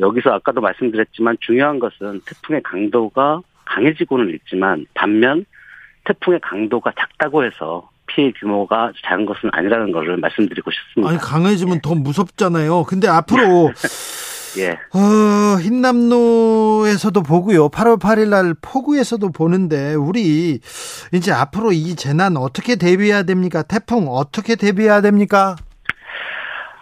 [0.00, 5.46] 여기서 아까도 말씀드렸지만 중요한 것은 태풍의 강도가 강해지고는 있지만 반면
[6.04, 11.10] 태풍의 강도가 작다고 해서 피해 규모가 작은 것은 아니라는 것을 말씀드리고 싶습니다.
[11.10, 12.82] 아니 강해지면 더 무섭잖아요.
[12.84, 13.70] 근데 앞으로
[14.58, 14.70] 예.
[14.96, 17.68] 어, 흰남노에서도 보고요.
[17.68, 20.60] 8월 8일 날 포구에서도 보는데 우리
[21.12, 23.62] 이제 앞으로 이 재난 어떻게 대비해야 됩니까?
[23.62, 25.56] 태풍 어떻게 대비해야 됩니까?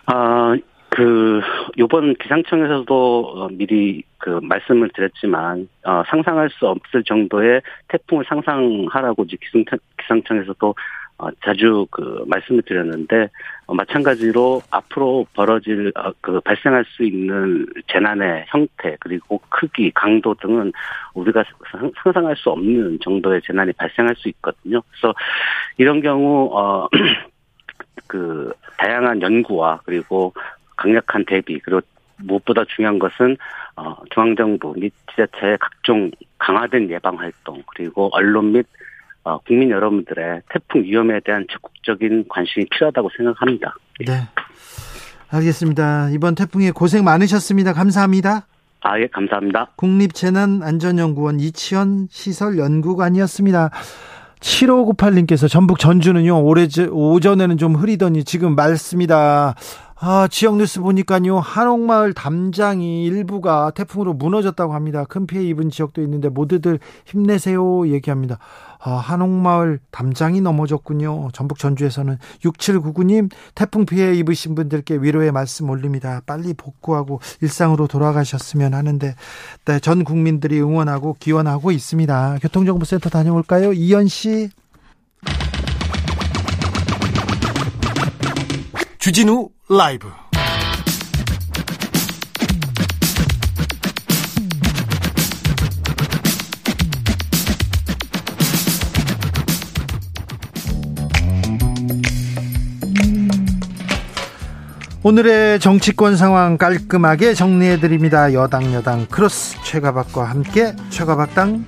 [0.07, 0.55] 아,
[0.91, 1.41] 그
[1.79, 9.39] 요번 기상청에서도 어, 미리 그 말씀을 드렸지만 어, 상상할 수 없을 정도의 태풍을 상상하라고 이제
[9.41, 9.65] 기상
[9.99, 10.75] 기상청에서도 어,
[11.45, 13.29] 자주 그 말씀을 드렸는데
[13.67, 20.73] 어, 마찬가지로 앞으로 벌어질 어, 그 발생할 수 있는 재난의 형태 그리고 크기 강도 등은
[21.15, 21.45] 우리가
[22.03, 24.83] 상상할 수 없는 정도의 재난이 발생할 수 있거든요.
[24.91, 25.15] 그래서
[25.79, 26.89] 이런 경우 어
[28.07, 30.33] 그 다양한 연구와 그리고
[30.77, 31.81] 강력한 대비 그리고
[32.19, 33.37] 무엇보다 중요한 것은
[33.77, 38.67] 어, 중앙정부 및 지자체의 각종 강화된 예방 활동 그리고 언론 및
[39.25, 43.75] 어, 국민 여러분들의 태풍 위험에 대한 적극적인 관심이 필요하다고 생각합니다.
[44.07, 44.13] 네.
[45.31, 46.11] 알겠습니다.
[46.11, 47.73] 이번 태풍에 고생 많으셨습니다.
[47.73, 48.47] 감사합니다.
[48.81, 49.71] 아, 예, 감사합니다.
[49.77, 53.71] 국립재난안전연구원 이치현 시설연구관이었습니다.
[54.41, 59.55] 7598님께서 전북 전주는요, 올해 오전에는 좀 흐리더니 지금 맑습니다.
[60.05, 65.05] 아, 지역 뉴스 보니까요, 한옥마을 담장이 일부가 태풍으로 무너졌다고 합니다.
[65.09, 68.39] 큰 피해 입은 지역도 있는데 모두들 힘내세요 얘기합니다.
[68.85, 71.29] 아, 한옥마을 담장이 넘어졌군요.
[71.33, 76.21] 전북 전주에서는 6799님 태풍 피해 입으신 분들께 위로의 말씀 올립니다.
[76.27, 79.15] 빨리 복구하고 일상으로 돌아가셨으면 하는데
[79.65, 82.39] 네, 전 국민들이 응원하고 기원하고 있습니다.
[82.43, 83.73] 교통정보센터 다녀올까요?
[83.73, 84.51] 이현 씨.
[88.99, 90.09] 주진우 라이브
[105.05, 108.33] 오늘의 정치권 상황 깔끔하게 정리해드립니다.
[108.35, 111.65] 여당 여당 크로스 최가박과 함께 최가박당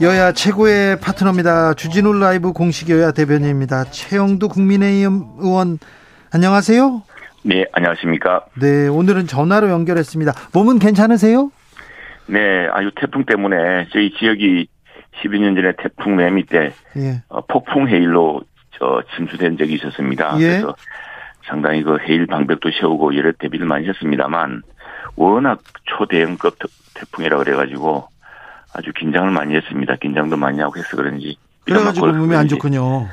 [0.00, 1.74] 여야 최고의 파트너입니다.
[1.74, 3.84] 주진우 라이브 공식 여야 대변인입니다.
[3.84, 5.78] 최형두 국민의힘 의원
[6.32, 7.02] 안녕하세요.
[7.42, 8.46] 네, 안녕하십니까.
[8.58, 10.32] 네, 오늘은 전화로 연결했습니다.
[10.54, 11.50] 몸은 괜찮으세요?
[12.26, 12.38] 네,
[12.72, 14.68] 아유 태풍 때문에 저희 지역이
[15.22, 17.22] 12년 전에 태풍 매미 때 예.
[17.28, 18.42] 어, 폭풍 해일로
[18.78, 20.36] 저 침수된 적이 있었습니다.
[20.40, 20.48] 예.
[20.48, 20.74] 그래서
[21.46, 24.62] 상당히 그 해일 방벽도 세우고 여러 대비를 많이 했습니다만
[25.16, 26.56] 워낙 초대형급
[26.94, 28.08] 태풍이라 그래가지고
[28.74, 29.94] 아주 긴장을 많이 했습니다.
[29.96, 31.36] 긴장도 많이 하고 해서 그런지.
[31.64, 33.08] 그래가지고 몸이 안 좋군요.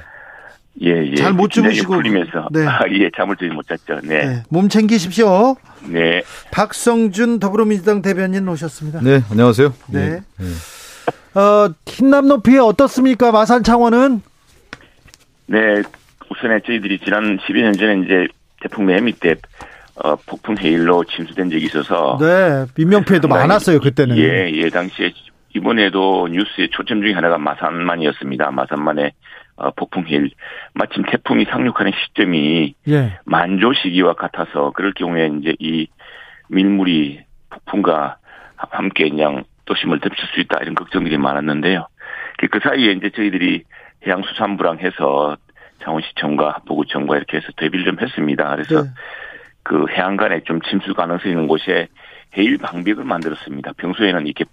[0.82, 1.16] 예, 예.
[1.16, 1.94] 잘 못 주무시고.
[1.94, 2.48] 풀리면서.
[2.52, 2.66] 네.
[2.68, 4.00] 아, 예, 잠을 들지 못 잤죠.
[4.04, 4.26] 네.
[4.26, 4.44] 네.
[4.50, 5.56] 몸 챙기십시오.
[5.90, 6.24] 네.
[6.52, 9.02] 박성준 더불어민주당 대변인 오셨습니다.
[9.02, 9.74] 네, 안녕하세요.
[9.90, 10.22] 네.
[10.38, 10.46] 네.
[11.34, 11.40] 네.
[11.40, 13.32] 어, 흰남 높이 어떻습니까?
[13.32, 14.22] 마산 창원은?
[15.48, 15.60] 네,
[16.30, 18.28] 우선에 저희들이 지난 12년 전에 이제
[18.62, 19.36] 태풍 매미 때
[19.96, 22.18] 어, 폭풍 해일로 침수된 적이 있어서.
[22.20, 24.18] 네, 민명피해도 많았어요, 그때는.
[24.18, 25.12] 예, 예, 당시에
[25.56, 28.52] 이번에도 뉴스의 초점 중에 하나가 마산만이었습니다.
[28.52, 29.12] 마산만의
[29.58, 30.32] 어, 폭풍 해일.
[30.74, 33.20] 마침 태풍이 상륙하는 시점이 예.
[33.26, 35.88] 만조 시기와 같아서 그럴 경우에 이제 이
[36.48, 38.18] 밀물이 폭풍과
[38.56, 41.88] 함께 그냥 도심을 덮칠 수 있다 이런 걱정들이 많았는데요.
[42.38, 43.64] 그, 그 사이에 이제 저희들이
[44.06, 45.38] 해양수산부랑 해서
[45.84, 48.50] 창원시청과 합포구청과 이렇게 해서 대비를 좀 했습니다.
[48.56, 48.90] 그래서 네.
[49.64, 51.88] 그 해안간에 좀 침수 가능성이 있는 곳에
[52.38, 53.74] 해일 방벽을 만들었습니다.
[53.78, 54.46] 평소에는 이렇게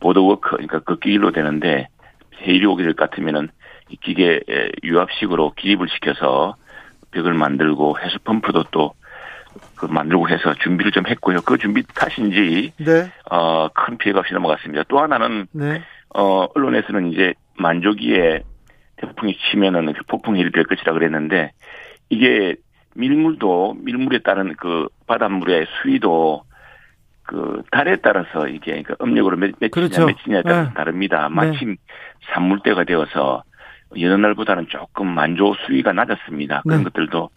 [0.00, 1.88] 보도워크 그러니까 걷기일로 그 되는데
[2.42, 3.48] 해일이 오게 될 것 같으면은
[3.88, 4.40] 이 기계
[4.82, 6.56] 유압식으로 기립을 시켜서
[7.12, 8.94] 벽을 만들고 해수 펌프도 또
[9.82, 11.40] 그 만들고 해서 준비를 좀 했고요.
[11.42, 13.10] 그 준비 탓인지 네.
[13.28, 14.84] 어 큰 피해가 없이 넘어갔습니다.
[14.86, 15.82] 또 하나는 네.
[16.14, 18.44] 어 언론에서는 이제 만조기에
[18.98, 21.50] 태풍이 치면은 그 폭풍 해일이 될 것이라 그랬는데
[22.10, 22.54] 이게
[22.94, 26.42] 밀물도 밀물에 따른 그 바닷물의 수위도
[27.24, 30.06] 그 달에 따라서 이게 그 음력으로 몇, 며칠이냐 그렇죠.
[30.06, 30.74] 며칠이냐에 따라 네.
[30.74, 31.28] 다릅니다.
[31.28, 31.34] 네.
[31.34, 31.76] 마침 네.
[32.32, 33.42] 산물대가 되어서
[33.98, 36.62] 여느 날보다는 조금 만조 수위가 낮았습니다.
[36.62, 36.84] 그런 네.
[36.84, 37.30] 것들도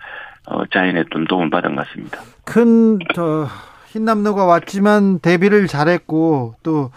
[0.47, 2.21] 어, 자연의 좀 도움을 받은 것 같습니다.
[2.43, 3.47] 큰 저,
[3.87, 6.91] 흰남노가 왔지만 대비를 잘했고 또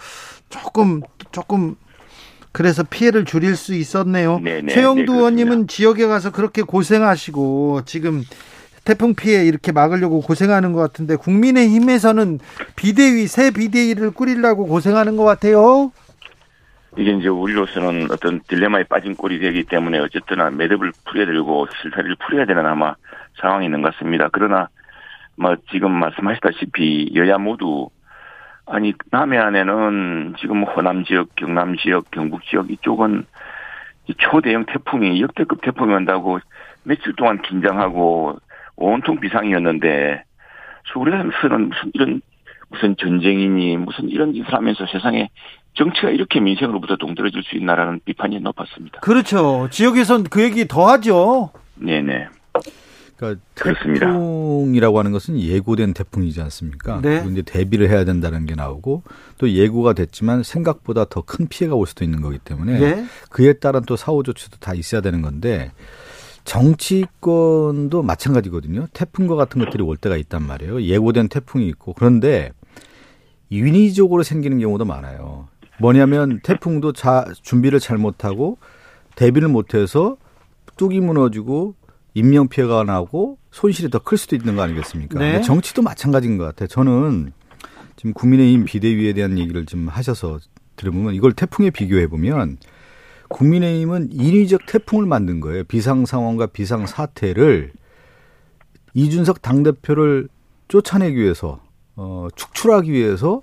[0.49, 1.01] 조금
[1.33, 1.77] 조금
[2.53, 4.41] 그래서 피해를 줄일 수 있었네요.
[4.41, 8.23] 네네, 네, 최영두 네, 의원님은 지역에 가서 그렇게 고생하시고 지금
[8.85, 12.41] 태풍 피해 이렇게 막으려고 고생하는 것 같은데 국민의힘에서는
[12.75, 15.93] 비대위 새 비대위를 꾸리려고 고생하는 것 같아요.
[16.97, 22.47] 이게 이제 우리로서는 어떤 딜레마에 빠진 꼴이 되기 때문에 어쨌든 매듭을 풀어야 되고 실타리를 풀어야
[22.47, 22.95] 되는 아마
[23.41, 24.29] 상황이 있는 것 같습니다.
[24.33, 24.69] 그러나
[25.37, 27.89] 뭐 지금 말씀하셨다시피 여야 모두
[28.67, 33.25] 아니 남해안에는 지금 호남 지역, 경남 지역, 경북 지역 이쪽은
[34.17, 36.39] 초대형 태풍이 역대급 태풍이 온다고
[36.83, 38.39] 며칠 동안 긴장하고
[38.77, 40.25] 온통 비상이었는데
[40.93, 42.21] 서울에서는 무슨 이런
[42.71, 45.31] 무슨 전쟁이니 무슨 이런 짓을 하면서 세상에
[45.75, 49.01] 정치가 이렇게 민생으로부터 동떨어질 수 있나라는 비판이 높았습니다.
[49.01, 49.69] 그렇죠.
[49.71, 51.51] 지역에선 그 얘기 더 하죠.
[51.77, 52.29] 네네.
[53.19, 54.07] 그러니까 그렇습니다.
[54.07, 57.01] 태풍이라고 하는 것은 예고된 태풍이지 않습니까?
[57.03, 57.27] 네.
[57.31, 59.03] 이제 대비를 해야 된다는 게 나오고
[59.39, 63.05] 또 예고가 됐지만 생각보다 더 큰 피해가 올 수도 있는 거기 때문에 네.
[63.31, 65.73] 그에 따른 또 사후 조치도 다 있어야 되는 건데
[66.45, 68.87] 정치권도 마찬가지거든요.
[68.95, 70.83] 태풍과 같은 것들이 올 때가 있단 말이에요.
[70.83, 72.53] 예고된 태풍이 있고 그런데
[73.51, 75.49] 인위적으로 생기는 경우도 많아요.
[75.81, 78.59] 뭐냐면 태풍도 자 준비를 잘못하고
[79.17, 80.17] 대비를 못해서
[80.77, 81.75] 뚝이 무너지고
[82.19, 85.19] 인명 피해가 나고 손실이 더 클 수도 있는 거 아니겠습니까?
[85.19, 85.41] 네.
[85.43, 86.67] 정치도 마찬가지인 것 같아요.
[86.69, 87.33] 저는
[87.97, 90.39] 지금 국민의힘 비대위에 대한 얘기를 좀 하셔서
[90.77, 92.59] 들어보면 이걸 태풍에 비교해 보면
[93.29, 95.65] 국민의힘은 인위적 태풍을 만든 거예요.
[95.65, 97.73] 비상 상황과 비상 사태를
[98.95, 100.29] 이준석 당대표를
[100.69, 101.61] 쫓아내기 위해서
[101.97, 103.43] 어, 축출하기 위해서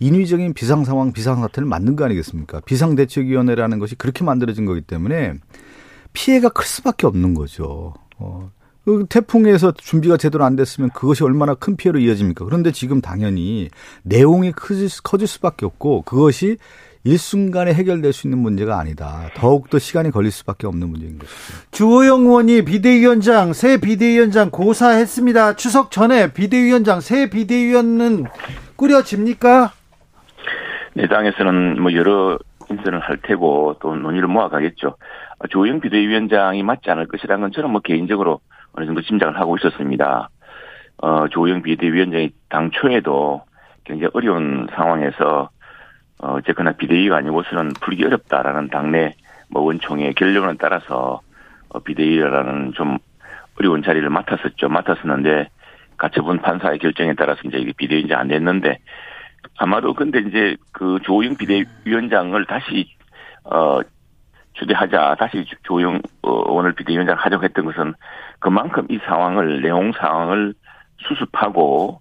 [0.00, 2.60] 인위적인 비상 상황, 비상 사태를 만든 거 아니겠습니까?
[2.60, 5.34] 비상 대책위원회라는 것이 그렇게 만들어진 거기 때문에
[6.12, 7.94] 피해가 클 수밖에 없는 거죠.
[8.24, 8.50] 어.
[8.84, 12.44] 그 태풍에서 준비가 제대로 안 됐으면 그것이 얼마나 큰 피해로 이어집니까?
[12.44, 13.70] 그런데 지금 당연히
[14.02, 16.58] 내용이 커질, 커질 수밖에 없고 그것이
[17.04, 19.30] 일순간에 해결될 수 있는 문제가 아니다.
[19.36, 21.58] 더욱더 시간이 걸릴 수밖에 없는 문제인 것이죠.
[21.70, 25.56] 주호영 의원이 비대위원장, 새 비대위원장 고사했습니다.
[25.56, 28.24] 추석 전에 비대위원장, 새 비대위원은
[28.76, 29.72] 꾸려집니까?
[30.94, 32.38] 내 당에서는 뭐 여러
[32.74, 34.96] 인선을 할 테고 또 논의를 모아가겠죠.
[35.50, 38.40] 조영 비대위원장이 맞지 않을 것이라는 건 저는 뭐 개인적으로
[38.72, 40.28] 어느 정도 짐작을 하고 있었습니다.
[40.98, 43.42] 어, 조영 비대위원장이 당초에도
[43.84, 45.50] 굉장히 어려운 상황에서
[46.18, 49.14] 어, 어쨌거나 비대위가 아니고서는 풀기 어렵다라는 당내
[49.50, 51.20] 뭐 원총의 결론에 따라서
[51.68, 52.98] 어, 비대위라는 좀
[53.58, 54.68] 어려운 자리를 맡았었죠.
[54.68, 55.48] 맡았었는데
[55.96, 58.78] 가처분 판사의 결정에 따라서 이제 이게 비대위 이제 안 됐는데
[59.58, 62.88] 아마도 근데 이제 그 조영 비대위원장을 다시
[63.44, 63.80] 어
[64.54, 67.94] 추대하자 다시 조영 어, 오늘 비대위원장 하자고 했던 것은
[68.38, 70.54] 그만큼 이 상황을 내용 상황을
[70.98, 72.00] 수습하고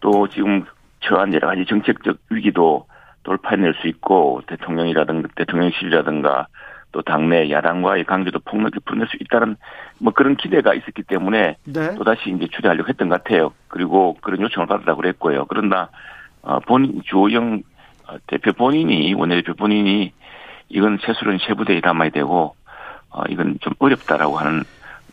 [0.00, 0.64] 또 지금
[1.00, 2.86] 처한 여러 가지 정책적 위기도
[3.22, 6.46] 돌파해낼 수 있고 대통령이라든가 대통령실이라든가
[6.92, 9.56] 또 당내 야당과의 관계도 폭넓게 풀어낼 수 있다는
[9.98, 11.94] 뭐 그런 기대가 있었기 때문에 네.
[11.96, 13.52] 또다시 이제 추대하려고 했던 것 같아요.
[13.68, 15.44] 그리고 그런 요청을 받았다고 그랬고요.
[15.48, 15.90] 그러나
[16.42, 17.62] 어, 본인 조영
[18.08, 20.12] 어, 대표 본인이 원내대표 본인이
[20.68, 22.54] 이건 최수련 세부대에 담아야 되고
[23.10, 24.64] 어, 이건 좀 어렵다라고 하는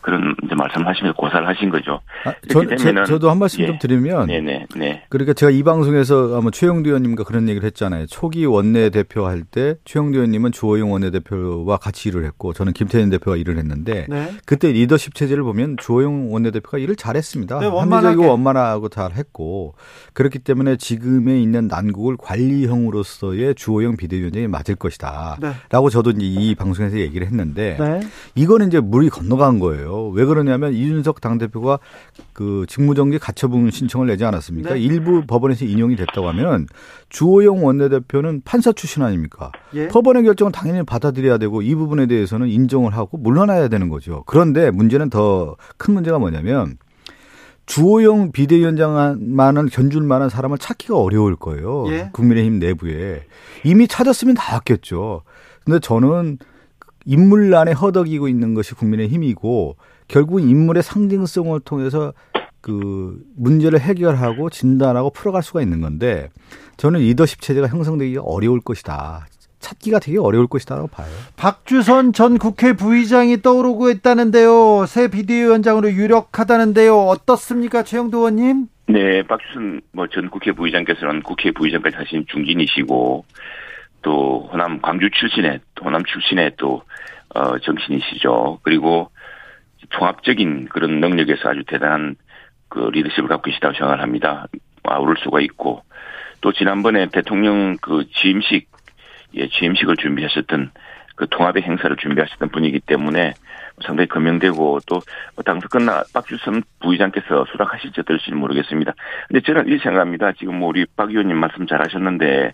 [0.05, 1.99] 그런 이제 말씀하시면서 고사를 하신 거죠.
[2.25, 2.63] 아, 저,
[3.07, 3.65] 저, 도 한 말씀 예.
[3.65, 5.01] 좀 드리면, 네네, 네.
[5.09, 8.05] 그러니까 제가 이 방송에서 아마 최영두 의원님과 그런 얘기를 했잖아요.
[8.05, 13.09] 초기 원내 대표 할 때 최영두 의원님은 주호영 원내 대표와 같이 일을 했고 저는 김태현
[13.09, 14.31] 대표와 일을 했는데 네.
[14.45, 17.59] 그때 리더십 체제를 보면 주호영 원내 대표가 일을 잘했습니다.
[17.59, 19.73] 네, 합리적이고 원만하고 잘했고
[20.13, 25.93] 그렇기 때문에 지금에 있는 난국을 관리형으로서의 주호영 비대위원장이 맞을 것이다.라고 네.
[25.93, 27.99] 저도 이제 이 방송에서 얘기를 했는데 네.
[28.35, 29.94] 이거는 이제 물이 건너간 거예요.
[30.03, 31.79] 왜 그러냐면 이준석 당대표가
[32.33, 34.73] 그 직무정지 가처분 신청을 내지 않았습니까?
[34.73, 34.79] 네.
[34.79, 36.67] 일부 법원에서 인용이 됐다고 하면
[37.09, 39.51] 주호영 원내대표는 판사 출신 아닙니까?
[39.73, 39.87] 예.
[39.87, 44.23] 법원의 결정은 당연히 받아들여야 되고 이 부분에 대해서는 인정을 하고 물러나야 되는 거죠.
[44.25, 46.77] 그런데 문제는 더 큰 문제가 뭐냐면
[47.65, 51.85] 주호영 비대위원장만은 견줄 만한 사람을 찾기가 어려울 거예요.
[51.89, 52.09] 예.
[52.13, 53.23] 국민의힘 내부에.
[53.63, 55.23] 이미 찾았으면 나왔겠죠.
[55.63, 56.37] 근데 저는
[57.05, 62.13] 인물란에 허덕이고 있는 것이 국민의 힘이고 결국 인물의 상징성을 통해서
[62.61, 66.29] 그 문제를 해결하고 진단하고 풀어갈 수가 있는 건데
[66.77, 69.27] 저는 리더십 체제가 형성되기가 어려울 것이다.
[69.59, 71.07] 찾기가 되게 어려울 것이다라고 봐요.
[71.37, 74.85] 박주선 전 국회 부의장이 떠오르고 있다는데요.
[74.87, 76.95] 새 비대위원장으로 유력하다는데요.
[76.95, 78.67] 어떻습니까, 최영도 의원님?
[78.87, 83.25] 네, 박주선 뭐 전 국회 부의장께서는 국회 부의장까지 하신 중진이시고
[84.05, 86.83] 또 호남 광주 출신의 호남 출신의 또
[87.33, 88.59] 어, 정신이시죠.
[88.61, 89.09] 그리고
[89.89, 92.15] 종합적인 그런 능력에서 아주 대단한
[92.69, 94.45] 그 리더십을 갖고 계시다고 생각을 합니다.
[94.83, 95.81] 아우를 수가 있고
[96.41, 98.69] 또 지난번에 대통령 그 취임식
[99.37, 100.69] 예 취임식을 준비하셨던
[101.15, 103.33] 그 통합의 행사를 준비하셨던 분이기 때문에
[103.83, 105.01] 상당히 금명되고 또
[105.43, 108.93] 당선 끝나 박주선 부의장께서 수락하실지 어떨지는 모르겠습니다.
[109.27, 110.33] 근데 저는 이 생각합니다.
[110.33, 112.53] 지금 뭐 우리 박 의원님 말씀 잘하셨는데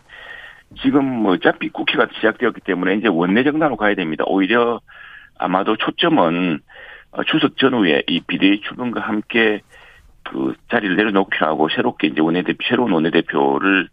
[0.82, 4.24] 지금 뭐 어차피 국회가 시작되었기 때문에 이제 원내 정당으로 가야 됩니다.
[4.28, 4.80] 오히려
[5.38, 6.60] 아마도 초점은
[7.12, 9.62] 어, 추석 전후에 이 비대위 출범과 함께
[10.24, 13.90] 그 자리를 내려놓기로 하고 새롭게 이제 원내대표 새로운 원내대표를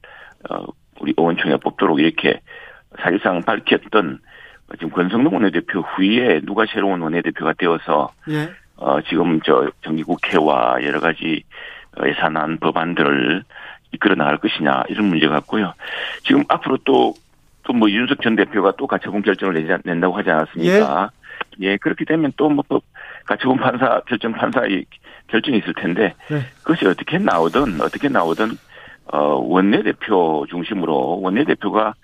[0.50, 0.66] 어
[1.00, 2.40] 우리 의원총회 뽑도록 이렇게
[3.00, 4.20] 사실상 밝혔던
[4.74, 8.50] 지금 권성동 원내대표 후에 누가 새로운 원내대표가 되어서 예.
[8.76, 11.42] 어 지금 저 정기국회와 여러 가지
[12.04, 13.44] 예산안 법안들을
[13.92, 15.74] 이끌어 나갈 것이냐 이런 문제 같고요.
[16.24, 17.14] 지금 앞으로 또
[17.68, 21.10] 또 뭐 윤석 전 대표가 또 가처분 결정을 내지, 낸다고 하지 않았습니까?
[21.60, 22.64] 예, 예 그렇게 되면 또뭐
[23.26, 24.86] 가처분 판사 결정 판사의
[25.28, 26.40] 결정이 있을 텐데 네.
[26.62, 28.56] 그것이 어떻게 나오든 어떻게 나오든
[29.12, 31.94] 어 원내 대표 중심으로 원내 대표가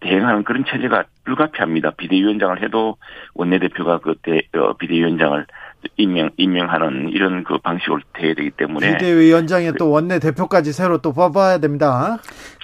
[0.00, 1.92] 대행하는 그런 체제가 불가피합니다.
[1.92, 2.96] 비대위원장을 해도
[3.34, 5.46] 원내 대표가 그때 어, 비대위원장을
[5.96, 11.12] 임명 임명하는 이런 그 방식으로 돼야 되기 때문에 비대위원장에 그, 또 원내 대표까지 새로 또
[11.12, 12.18] 뽑아야 됩니다.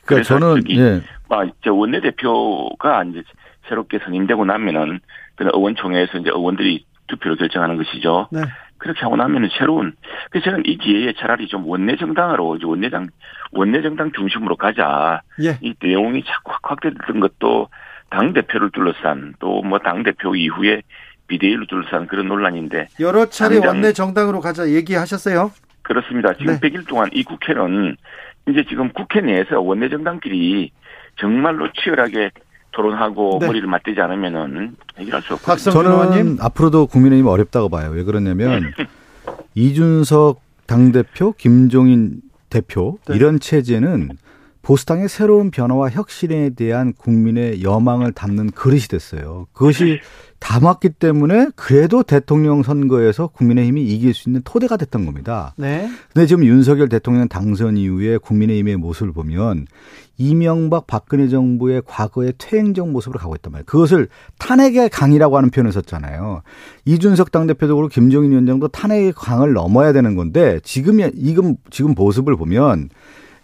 [0.06, 1.00] 그래서 저는 예.
[1.28, 3.22] 아, 저 원내 대표가 이제
[3.68, 5.00] 새롭게 선임되고 나면은
[5.36, 8.28] 그 의원총회에서 이제 의원들이 투표로 결정하는 것이죠.
[8.32, 8.42] 네.
[8.78, 9.92] 그렇게 하고 나면은 새로운
[10.30, 13.08] 그래서 저는 이 기회에 차라리 좀 원내 정당으로 이제 원내당
[13.52, 15.20] 원내 정당 중심으로 가자.
[15.42, 15.58] 예.
[15.60, 17.68] 이 내용이 자꾸 확대됐던 것도
[18.10, 20.82] 당 대표를 둘러싼 또 뭐 당 대표 이후에
[21.30, 25.52] 비대위를 둘러싼 그런 논란인데 여러 차례 원내 정당으로 가자 얘기하셨어요?
[25.82, 26.34] 그렇습니다.
[26.34, 26.60] 지금 네.
[26.60, 27.96] 100일 동안 이 국회는
[28.48, 30.72] 이제 지금 국회 내에서 원내 정당끼리
[31.18, 32.30] 정말로 치열하게
[32.72, 33.46] 토론하고 네.
[33.46, 35.72] 머리를 맞대지 않으면은 해결할 수 없거든요.
[35.72, 36.36] 저는 의원님.
[36.40, 37.90] 앞으로도 국민의힘 어렵다고 봐요.
[37.90, 38.72] 왜 그러냐면
[39.54, 43.16] 이준석 당 대표, 김종인 대표 네.
[43.16, 44.10] 이런 체제는
[44.62, 49.46] 보수당의 새로운 변화와 혁신에 대한 국민의 여망을 담는 그릇이 됐어요.
[49.52, 50.00] 그것이
[50.40, 55.54] 담았기 때문에 그래도 대통령 선거에서 국민의힘이 이길 수 있는 토대가 됐던 겁니다.
[55.56, 55.88] 네.
[56.12, 59.66] 근데 지금 윤석열 대통령 당선 이후에 국민의힘의 모습을 보면
[60.16, 63.64] 이명박 박근혜 정부의 과거의 퇴행적 모습으로 가고 있단 말이에요.
[63.66, 66.42] 그것을 탄핵의 강이라고 하는 표현을 썼잖아요.
[66.84, 72.88] 이준석 당대표도 그렇고 김종인 위원장도 탄핵의 강을 넘어야 되는 건데 지금 이금 지금 모습을 보면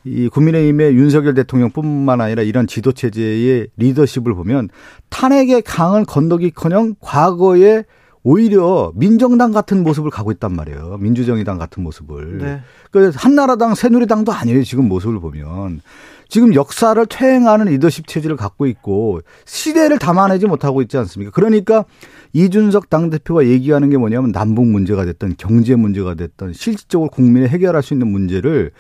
[0.07, 4.69] 이 국민의힘의 윤석열 대통령뿐만 아니라 이런 지도 체제의 리더십을 보면
[5.11, 7.85] 탄핵의 강을 건너기커녕 과거에
[8.23, 10.99] 오히려 민정당 같은 모습을 가고 있단 말이에요.
[10.99, 12.39] 민주정의당 같은 모습을.
[12.39, 12.61] 네.
[12.91, 14.65] 그 한나라당, 새누리당도 아니에요.
[14.65, 15.81] 지금 모습을 보면.
[16.29, 21.31] 지금 역사를 퇴행하는 리더십 체제를 갖고 있고 시대를 담아내지 못하고 있지 않습니까?
[21.31, 21.85] 그러니까
[22.33, 27.95] 이준석 당대표가 얘기하는 게 뭐냐면 남북 문제가 됐던 경제 문제가 됐던 실질적으로 국민이 해결할 수
[27.95, 28.73] 있는 문제를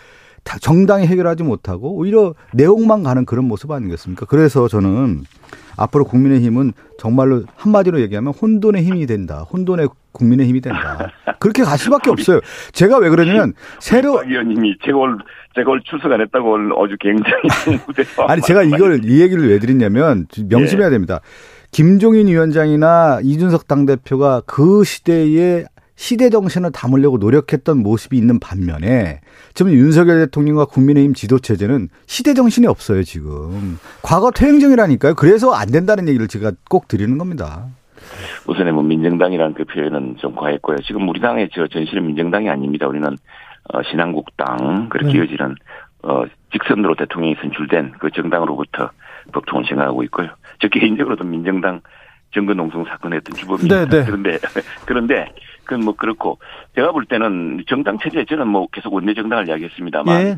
[0.61, 4.27] 정당이 해결하지 못하고 오히려 내용만 가는 그런 모습 아니겠습니까?
[4.27, 5.25] 그래서 저는
[5.77, 9.45] 앞으로 국민의힘은 정말로 한마디로 얘기하면 혼돈의 힘이 된다.
[9.53, 11.13] 혼돈의 국민의 힘이 된다.
[11.39, 12.41] 그렇게 갈 수밖에 없어요.
[12.73, 15.19] 제가 왜 그러냐면 새로 의원님이 제가 올
[15.55, 17.43] 제가 올 출석 안 했다고 아주 굉장히
[18.29, 20.91] 아니 제가 이걸 이 얘기를 왜 드리냐면 명심해야 예.
[20.91, 21.21] 됩니다.
[21.71, 25.65] 김종인 위원장이나 이준석 당대표가 그 시대에
[25.97, 29.21] 시대 정신을 담으려고 노력했던 모습이 있는 반면에
[29.55, 35.15] 지금 윤석열 대통령과 국민의힘 지도 체제는 시대 정신이 없어요 지금 과거 퇴행정이라니까요.
[35.15, 37.67] 그래서 안 된다는 얘기를 제가 꼭 드리는 겁니다.
[38.47, 40.77] 우선에 뭐 민정당이라는 그 표현은 좀 과했고요.
[40.87, 42.87] 지금 우리 당의 저 전실은 민정당이 아닙니다.
[42.87, 43.17] 우리는
[43.73, 45.19] 어, 신한국당 그렇게 네.
[45.19, 45.57] 이어지는
[46.03, 48.91] 어, 직선으로 대통령이 선출된 그 정당으로부터
[49.33, 50.29] 법통을 생각하고 있고요.
[50.61, 51.81] 저 개인적으로도 민정당
[52.33, 53.87] 정근농성 사건의 어떤 주범입니다.
[53.87, 54.05] 네, 네.
[54.05, 54.39] 그런데
[54.85, 55.33] 그런데
[55.67, 56.39] 그건 뭐 그렇고
[56.75, 60.37] 제가 볼 때는 정당 체제 저는 뭐 계속 원내 정당을 이야기했습니다만 예.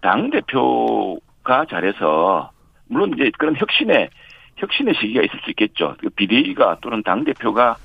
[0.00, 2.50] 당 대표가 잘해서
[2.88, 4.10] 물론 이제 그런 혁신의
[4.56, 5.96] 혁신의 시기가 있을 수 있겠죠.
[6.00, 7.76] 그 비대위가 또는 당 대표가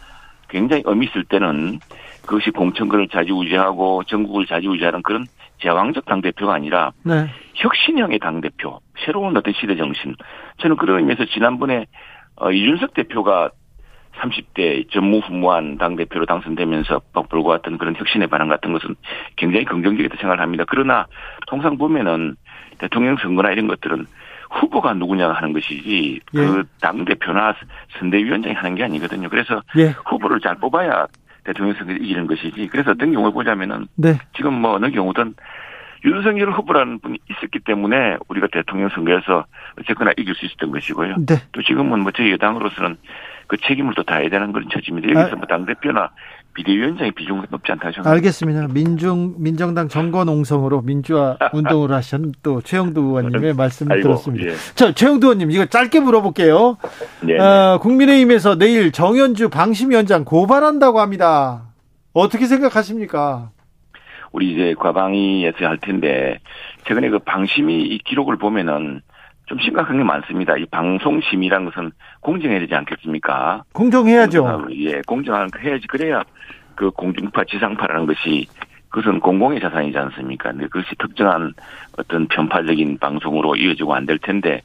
[0.49, 1.79] 굉장히 의미 있을 때는
[2.25, 5.25] 그것이 공천권을 자지우지하고 전국을 자지우지하는 그런
[5.61, 7.27] 제왕적 당 대표가 아니라 네.
[7.55, 10.15] 혁신형의 당 대표, 새로운 어떤 시대 정신.
[10.57, 11.85] 저는 그런 의미에서 지난번에
[12.35, 13.51] 어, 이준석 대표가
[14.19, 18.95] 30대 전무후무한 당대표로 당선되면서 불과했던 그런 혁신의 반응 같은 것은
[19.35, 20.65] 굉장히 긍정적이다 생각을 합니다.
[20.67, 21.05] 그러나
[21.47, 22.35] 통상 보면은
[22.77, 24.05] 대통령 선거나 이런 것들은
[24.49, 26.37] 후보가 누구냐 하는 것이지 예.
[26.37, 27.53] 그 당대표나
[27.99, 29.29] 선대위원장이 하는 게 아니거든요.
[29.29, 29.93] 그래서 예.
[30.05, 31.07] 후보를 잘 뽑아야
[31.43, 32.67] 대통령 선거를 이기는 것이지.
[32.67, 34.17] 그래서 어떤 경우를 보자면은 네.
[34.35, 35.35] 지금 뭐 어느 경우든
[36.05, 39.45] 윤석열 후보라는 분이 있었기 때문에 우리가 대통령 선거에서
[39.79, 41.15] 어쨌거나 이길 수 있었던 것이고요.
[41.25, 41.35] 네.
[41.51, 42.97] 또 지금은 뭐 저희 여당으로서는
[43.47, 45.09] 그 책임을 또 다해야 되는 그런 처지입니다.
[45.09, 45.37] 여기서 아.
[45.37, 46.11] 뭐 당대표나
[46.53, 48.11] 비대위원장의 비중은 높지 않다 생각합니다.
[48.11, 48.67] 알겠습니다.
[48.73, 54.47] 민중, 민정당 정권 옹성으로 민주화 운동을 하신 또 최영두 의원님의 말씀을 아이고, 들었습니다.
[54.47, 54.55] 예.
[54.75, 56.77] 자, 최영두 의원님, 이거 짧게 물어볼게요.
[57.21, 57.39] 네.
[57.39, 61.63] 어, 국민의힘에서 내일 정현주 방심위원장 고발한다고 합니다.
[62.13, 63.51] 어떻게 생각하십니까?
[64.31, 66.39] 우리 이제 과방위에서 할 텐데
[66.85, 69.01] 최근에 그 방심이 이 기록을 보면은
[69.45, 70.55] 좀 심각한 게 많습니다.
[70.57, 73.63] 이 방송심이란 것은 공정해야 되지 않겠습니까?
[73.73, 74.43] 공정해야죠.
[74.43, 76.21] 공정하, 예, 공정한 해야지 그래야
[76.75, 78.47] 그 공중파 지상파라는 것이
[78.89, 80.51] 그것은 공공의 자산이지 않습니까?
[80.51, 81.53] 근데 그것이 특정한
[81.97, 84.61] 어떤 편파적인 방송으로 이어지고 안 될 텐데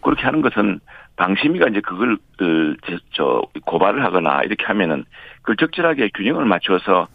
[0.00, 0.80] 그렇게 하는 것은
[1.16, 2.76] 방심위가 이제 그걸 그,
[3.12, 5.04] 저 고발을 하거나 이렇게 하면은
[5.42, 7.08] 그걸 적절하게 균형을 맞춰서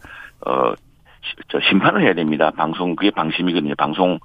[0.46, 0.74] 어
[1.48, 2.50] 저 심판을 해야 됩니다.
[2.50, 3.74] 방송 그게 방심이거든요.
[3.76, 4.18] 방송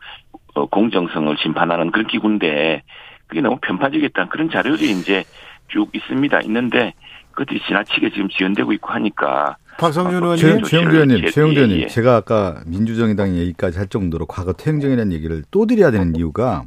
[0.56, 2.84] 어, 공정성을 심판하는 그런 기구인데
[3.28, 5.24] 그게 너무 편파적이었다 그런 자료들이 이제
[5.68, 6.42] 쭉 있습니다.
[6.42, 6.94] 있는데
[7.32, 13.36] 그것이 지나치게 지금 지연되고 있고 하니까 박성준 의원님, 최영두 의원님, 최영두 의원님, 제가 아까 민주정의당
[13.36, 16.66] 얘기까지 할 정도로 과거 태행정이라는 얘기를 또 드려야 되는 이유가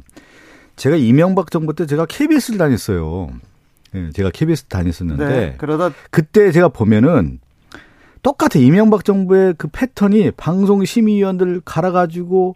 [0.75, 3.29] 제가 이명박 정부 때 제가 KBS를 다녔어요.
[3.91, 7.39] 네, 제가 KBS 다녔었는데 네, 그러다 그때 제가 보면은
[8.23, 12.55] 똑같아 이명박 정부의 그 패턴이 방송 심의위원들 갈아가지고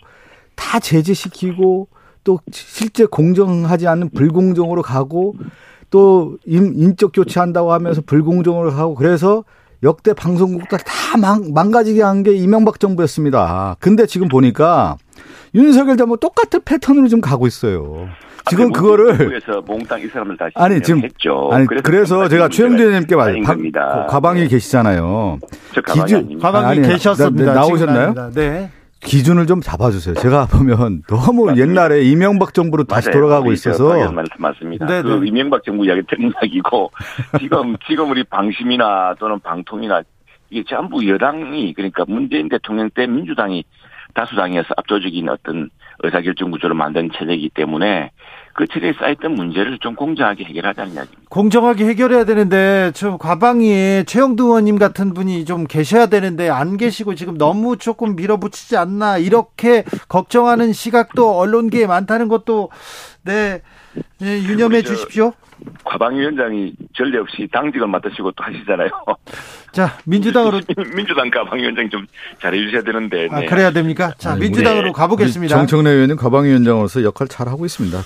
[0.56, 1.88] 다 제재시키고
[2.24, 5.36] 또 실제 공정하지 않은 불공정으로 가고
[5.90, 9.44] 또 인적 교체한다고 하면서 불공정으로 가고 그래서
[9.84, 13.76] 역대 방송국들 다 망, 망가지게 한 게 이명박 정부였습니다.
[13.80, 14.98] 근데 지금 보니까
[15.54, 18.08] 윤석열 정부 똑같은 패턴으로 좀 가고 있어요.
[18.50, 21.50] 지금 그거를 에서 몽땅 이 사람을 다시 아니 지금 했죠.
[21.52, 23.42] 아니 그래서, 그래서 제가 최영재 의원님께 말
[24.08, 24.48] 과방위 네.
[24.48, 25.40] 계시잖아요.
[25.94, 27.54] 기준 과방위 계셨습니다.
[27.54, 28.32] 나, 나오셨나요?
[28.32, 28.70] 네.
[29.00, 30.16] 기준을 좀 잡아주세요.
[30.16, 31.58] 제가 보면 너무 맞습니다.
[31.58, 33.22] 옛날에 이명박 정부로 다시 맞아요.
[33.22, 33.94] 돌아가고 있어서
[34.38, 34.86] 맞습니다.
[34.86, 35.28] 네, 그 네.
[35.28, 36.92] 이명박 정부 이야기 틀린이고
[37.40, 40.02] 지금 지금 우리 방심이나 또는 방통이나
[40.50, 43.64] 이게 전부 여당이 그러니까 문재인 대통령 때 민주당이
[44.14, 45.70] 다수당이어서 압도적인 어떤
[46.00, 48.12] 의사결정 구조를 만든 체제이기 때문에
[48.58, 51.22] 그 체제에 쌓였던 문제를 좀 공정하게 해결하자는 이야기입니다.
[51.30, 57.38] 공정하게 해결해야 되는데 저 과방위에 최영두 의원님 같은 분이 좀 계셔야 되는데 안 계시고 지금
[57.38, 62.72] 너무 조금 밀어붙이지 않나 이렇게 걱정하는 시각도 언론계에 많다는 것도
[63.22, 63.62] 네,
[64.20, 65.34] 네 유념해 주십시오.
[65.84, 68.90] 과방위원장이 전례 없이 당직을 맡으시고 또 하시잖아요.
[69.72, 70.62] 자, 민주당으로
[70.96, 72.06] 민주당 가방위원장 좀
[72.40, 73.28] 잘해 주셔야 되는데.
[73.32, 73.46] 아, 네.
[73.46, 74.14] 그래야 됩니까?
[74.18, 74.92] 자, 아니, 민주당으로 네.
[74.92, 75.56] 가보겠습니다.
[75.56, 77.98] 정청래 의원은 가방위원장으로서 역할 잘 하고 있습니다.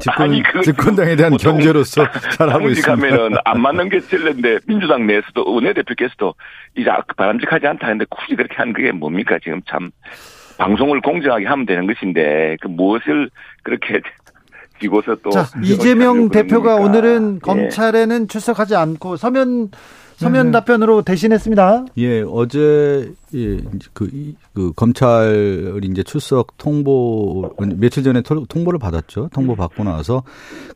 [0.00, 2.94] 집권, 아니, 그, 집권당에 대한 견제로서 잘 하고 있습니다.
[2.94, 6.34] 가면은 안 맞는 게 전례인데 민주당 내에서도 원내대표께서도
[6.76, 9.38] 이제 바람직하지 않다 했는데 굳이 그렇게 하는 그게 뭡니까?
[9.42, 9.90] 지금 참
[10.58, 13.30] 방송을 공정하게 하면 되는 것인데 그 무엇을
[13.62, 14.00] 그렇게
[14.80, 17.38] 지고서 또 자, 이재명 대표가 오늘은 예.
[17.40, 19.70] 검찰에는 출석하지 않고 서면
[20.16, 20.52] 서면 네.
[20.52, 21.86] 답변으로 대신했습니다.
[21.98, 23.58] 예, 어제 예,
[23.92, 29.30] 그, 그 검찰 이제 출석 통보 며칠 전에 통보를 받았죠.
[29.32, 30.24] 통보 받고 나서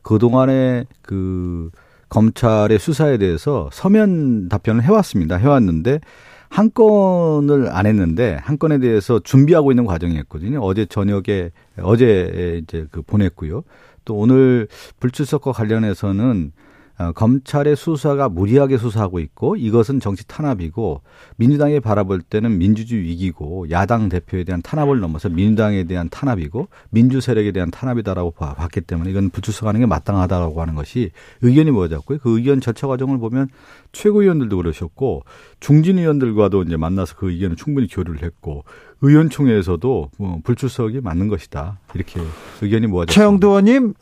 [0.01, 1.69] 그 동안에 그
[2.07, 5.35] 검찰의 수사에 대해서 서면 답변을 해왔습니다.
[5.35, 5.99] 해왔는데
[6.47, 10.59] 한 건을 안 했는데 한 건에 대해서 준비하고 있는 과정이었거든요.
[10.61, 11.49] 어제 저녁에
[11.81, 13.63] 어제 이제 그 보냈고요.
[14.05, 14.67] 또 오늘
[14.99, 16.51] 불출석과 관련해서는
[16.99, 21.01] 어, 검찰의 수사가 무리하게 수사하고 있고 이것은 정치 탄압이고
[21.37, 27.51] 민주당이 바라볼 때는 민주주의 위기고 야당 대표에 대한 탄압을 넘어서 민주당에 대한 탄압이고 민주 세력에
[27.51, 31.09] 대한 탄압이다라고 봤기 때문에 이건 불출석하는 게 마땅하다라고 하는 것이
[31.41, 32.19] 의견이 모아졌고요.
[32.19, 33.47] 그 의견 절차 과정을 보면
[33.91, 35.23] 최고위원들도 그러셨고
[35.59, 38.65] 중진 의원들과도 이제 만나서 그 의견을 충분히 교류를 했고
[39.03, 42.21] 의원총회에서도 뭐 불출석이 맞는 것이다 이렇게
[42.61, 43.13] 의견이 모아졌습니다.
[43.13, 43.93] 최영도 의원님.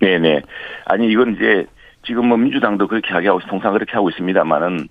[0.00, 0.42] 네네.
[0.86, 1.66] 아니 이건 이제
[2.04, 4.88] 지금 뭐 민주당도 그렇게 하고 통상 그렇게 하고 있습니다만은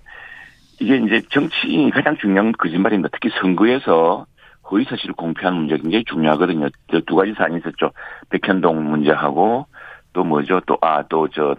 [0.80, 3.10] 이게 이제 정치인이 가장 중요한 거짓말입니다.
[3.12, 4.26] 특히 선거에서
[4.70, 6.68] 허위 사실을 공표하는 문제 굉장히 중요하거든요.
[7.06, 7.90] 두 가지 사안이 있었죠.
[8.30, 9.66] 백현동 문제하고
[10.12, 10.60] 또 뭐죠?
[10.66, 11.54] 또, 아, 또 저,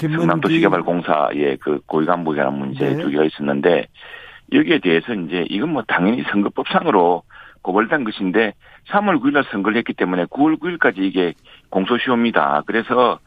[0.00, 3.02] 성남도시개발공사 의 그 고위 간부라는 문제 네.
[3.02, 3.86] 두 개가 있었는데
[4.52, 7.22] 여기에 대해서 이제 이건 뭐 당연히 선거법상으로
[7.64, 8.52] 고발된 것인데
[8.90, 11.32] 3월 9일 날 선거를 했기 때문에 9월 9일까지 이게
[11.70, 12.62] 공소시효입니다.
[12.66, 13.18] 그래서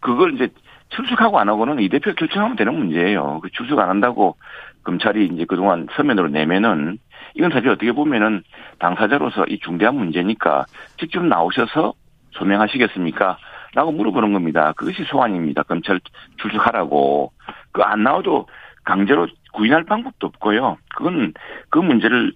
[0.00, 0.48] 그걸 이제
[0.90, 3.40] 출석하고 안 하고는 이 대표 결정하면 되는 문제예요.
[3.42, 4.36] 그 출석 안 한다고
[4.84, 6.98] 검찰이 이제 그동안 서면으로 내면은
[7.34, 8.42] 이건 사실 어떻게 보면은
[8.78, 10.66] 당사자로서 이 중대한 문제니까
[10.98, 11.94] 직접 나오셔서
[12.32, 13.38] 소명하시겠습니까?
[13.74, 14.74] 라고 물어보는 겁니다.
[14.76, 15.62] 그것이 소환입니다.
[15.62, 15.98] 검찰
[16.36, 17.32] 출석하라고.
[17.72, 18.46] 그 안 나와도
[18.84, 20.76] 강제로 구인할 방법도 없고요.
[20.94, 21.32] 그건
[21.70, 22.34] 그 문제를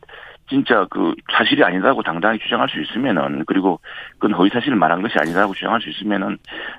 [0.49, 3.81] 진짜 그 사실이 아니다고 당당히 주장할 수 있으면은 그리고
[4.19, 6.39] 그건 허위 사실을 말한 것이 아니다고 주장할 수 있으면은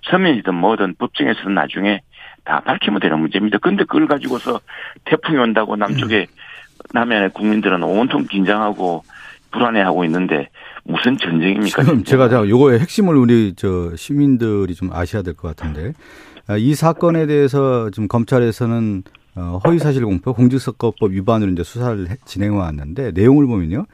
[0.09, 2.01] 서면이든 뭐든 법정에서는 나중에
[2.45, 3.57] 다 밝히면 되는 문제입니다.
[3.57, 4.59] 근데 그걸 가지고서
[5.05, 6.27] 태풍이 온다고 남쪽에
[6.93, 9.03] 남해안의 국민들은 온통 긴장하고
[9.51, 10.47] 불안해하고 있는데
[10.85, 11.83] 무슨 전쟁입니까?
[11.83, 15.91] 지금 제가 자 요거의 핵심을 우리 저 시민들이 좀 아셔야 될 것 같은데
[16.47, 19.03] 아, 이 사건에 대해서 지금 검찰에서는
[19.37, 23.85] 어, 허위사실 공표, 공직선거법 위반으로 이제 수사를 진행해 왔는데 내용을 보면요.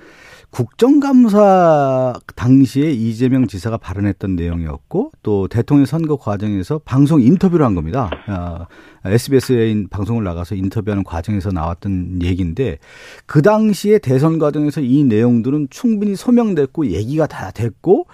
[0.52, 8.10] 국정감사 당시에 이재명 지사가 발언했던 내용이었고 또 대통령 선거 과정에서 방송 인터뷰를 한 겁니다.
[8.28, 8.68] 어,
[9.04, 12.78] SBS에 방송을 나가서 인터뷰하는 과정에서 나왔던 얘기인데
[13.26, 18.06] 그 당시에 대선 과정에서 이 내용들은 충분히 소명됐고 얘기가 다 됐고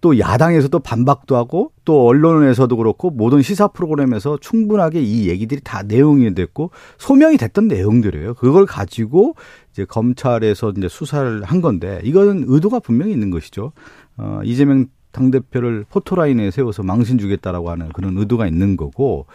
[0.00, 6.34] 또 야당에서도 반박도 하고 또 언론에서도 그렇고 모든 시사 프로그램에서 충분하게 이 얘기들이 다 내용이
[6.34, 8.34] 됐고 소명이 됐던 내용들이에요.
[8.34, 9.34] 그걸 가지고
[9.72, 13.72] 이제 검찰에서 이제 수사를 한 건데 이거는 의도가 분명히 있는 것이죠.
[14.16, 19.26] 어, 이재명 당대표를 포토라인에 세워서 망신 주겠다라고 하는 그런 의도가 있는 거고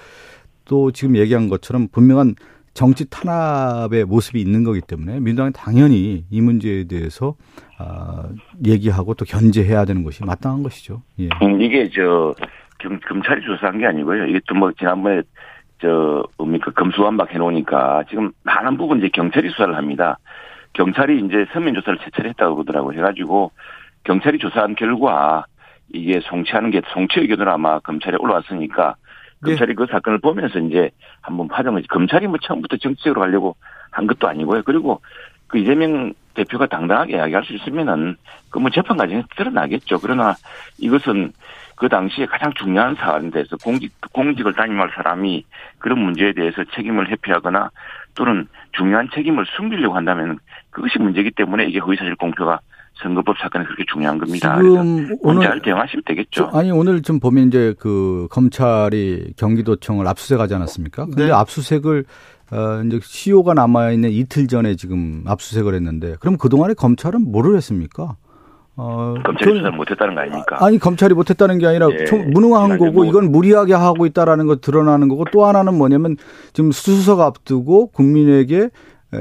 [0.66, 2.36] 또 지금 얘기한 것처럼 분명한
[2.74, 7.36] 정치 탄압의 모습이 있는 거기 때문에 민주당이 당연히 이 문제에 대해서
[7.84, 8.24] 아,
[8.66, 11.02] 얘기하고 또 견제해야 되는 것이 마땅한 것이죠.
[11.20, 11.30] 예.
[11.42, 12.34] 음, 이게 저
[12.80, 14.28] 경, 검찰이 조사한 게 아니고요.
[14.28, 15.22] 이게 또뭐 지난번에
[15.80, 20.18] 저 뭡니까 검수완박 해놓으니까 지금 많은 부분 이제 경찰이 수사를 합니다.
[20.74, 23.52] 경찰이 이제 서면 조사를 제철 했다고 그러더라고 해가지고
[24.06, 25.46] 경찰이 조사한 결과
[25.92, 28.96] 이게 송치하는 게 송치 의견으로 아마 검찰에 올라왔으니까
[29.44, 29.76] 검찰이 네.
[29.76, 30.90] 그 사건을 보면서 이제
[31.22, 33.56] 한번 파정을 검찰이 뭐 처음부터 정치적으로 하려고
[33.92, 34.64] 한 것도 아니고요.
[34.64, 35.02] 그리고
[35.54, 38.16] 그 이재명 대표가 당당하게 이야기할 수 있으면은
[38.50, 40.00] 그 뭐 재판 과정에서 드러나겠죠.
[40.00, 40.34] 그러나
[40.80, 41.32] 이것은
[41.76, 45.46] 그 당시에 가장 중요한 사안에 대해서 공직 공직을 담임할 사람이
[45.78, 47.70] 그런 문제에 대해서 책임을 회피하거나
[48.16, 50.40] 또는 중요한 책임을 숨기려고 한다면
[50.72, 52.60] 그것이 문제이기 때문에 이게 허위사실 공표가
[52.96, 54.56] 선거법 사건이 그렇게 중요한 겁니다.
[54.58, 56.50] 지금 오늘 잘 대응하시면 되겠죠.
[56.54, 61.06] 아니 오늘 좀 보면 이제 그 검찰이 경기도청을 압수수색하지 않았습니까?
[61.06, 61.32] 근데 네.
[61.32, 62.06] 압수수색을
[62.52, 67.56] 어 이제 시효가 남아 있는 이틀 전에 지금 압수수색을 했는데 그럼 그 동안에 검찰은 뭐를
[67.56, 68.16] 했습니까?
[68.76, 70.58] 어, 검찰이 수사를 못했다는 거 아닙니까?
[70.66, 73.06] 아니 검찰이 못했다는 게 아니라 예, 무능한 거고 뭐.
[73.06, 76.18] 이건 무리하게 하고 있다라는 거 드러나는 거고 또 하나는 뭐냐면
[76.54, 78.70] 지금 수석 앞두고 국민에게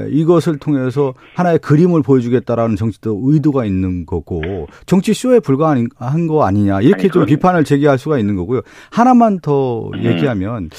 [0.09, 4.41] 이것을 통해서 하나의 그림을 보여주겠다라는 정치도 의도가 있는 거고
[4.85, 5.89] 정치 쇼에 불과한
[6.27, 8.61] 거 아니냐 이렇게 아니, 좀 비판을 제기할 수가 있는 거고요.
[8.89, 10.03] 하나만 더 음.
[10.03, 10.69] 얘기하면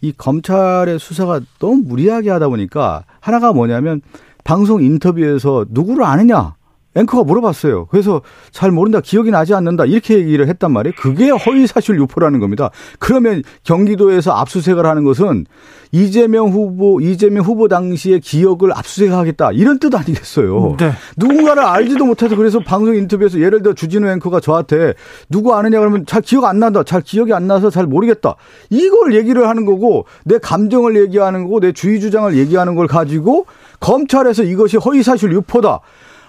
[0.00, 4.00] 이 검찰의 수사가 너무 무리하게 하다 보니까 하나가 뭐냐면
[4.44, 6.54] 방송 인터뷰에서 누구를 아느냐
[6.94, 7.86] 앵커가 물어봤어요.
[7.86, 8.20] 그래서
[8.50, 10.94] 잘 모른다, 기억이 나지 않는다 이렇게 얘기를 했단 말이에요.
[10.98, 12.70] 그게 허위 사실 유포라는 겁니다.
[12.98, 15.46] 그러면 경기도에서 압수수색을 하는 것은
[15.90, 20.76] 이재명 후보, 이재명 후보 당시의 기억을 압수수색하겠다 이런 뜻 아니겠어요.
[20.78, 20.92] 네.
[21.16, 24.94] 누군가를 알지도 못해서 그래서 방송 인터뷰에서 예를 들어 주진우 앵커가 저한테
[25.28, 28.36] 누구 아느냐 그러면 잘 기억 안 난다, 잘 기억이 안 나서 잘 모르겠다
[28.70, 33.46] 이걸 얘기를 하는 거고 내 감정을 얘기하는 거고 내 주의 주장을 얘기하는 걸 가지고
[33.80, 35.80] 검찰에서 이것이 허위 사실 유포다.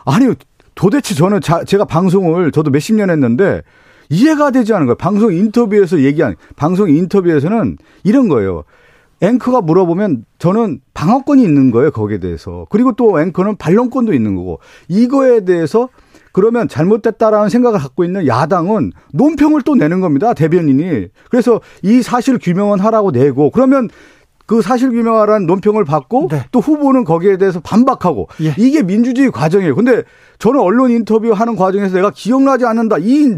[0.06, 0.28] 아니
[0.76, 3.62] 도대체 저는 자, 제가 방송을 저도 몇십 년 했는데
[4.10, 4.96] 이해가 되지 않은 거예요.
[4.96, 8.64] 방송 인터뷰에서 얘기한 방송 인터뷰에서는 이런 거예요.
[9.22, 11.92] 앵커가 물어보면 저는 방어권이 있는 거예요.
[11.92, 12.68] 거기에 대해서.
[12.70, 14.60] 그리고 또 앵커는 반론권도 있는 거고
[14.90, 15.90] 이거에 대해서
[16.34, 20.34] 그러면 잘못됐다라는 생각을 갖고 있는 야당은 논평을 또 내는 겁니다.
[20.34, 21.08] 대변인이.
[21.30, 23.88] 그래서 이 사실 규명은 하라고 내고 그러면
[24.54, 26.44] 그 사실 규명하라는 논평을 받고 네.
[26.52, 28.54] 또 후보는 거기에 대해서 반박하고 예.
[28.60, 29.74] 이게 민주주의 과정이에요.
[29.74, 30.04] 근데
[30.38, 33.34] 저는 언론 인터뷰 하는 과정에서 내가 기억나지 않는다 이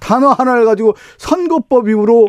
[0.00, 2.28] 단어 하나를 가지고 선거법 이후로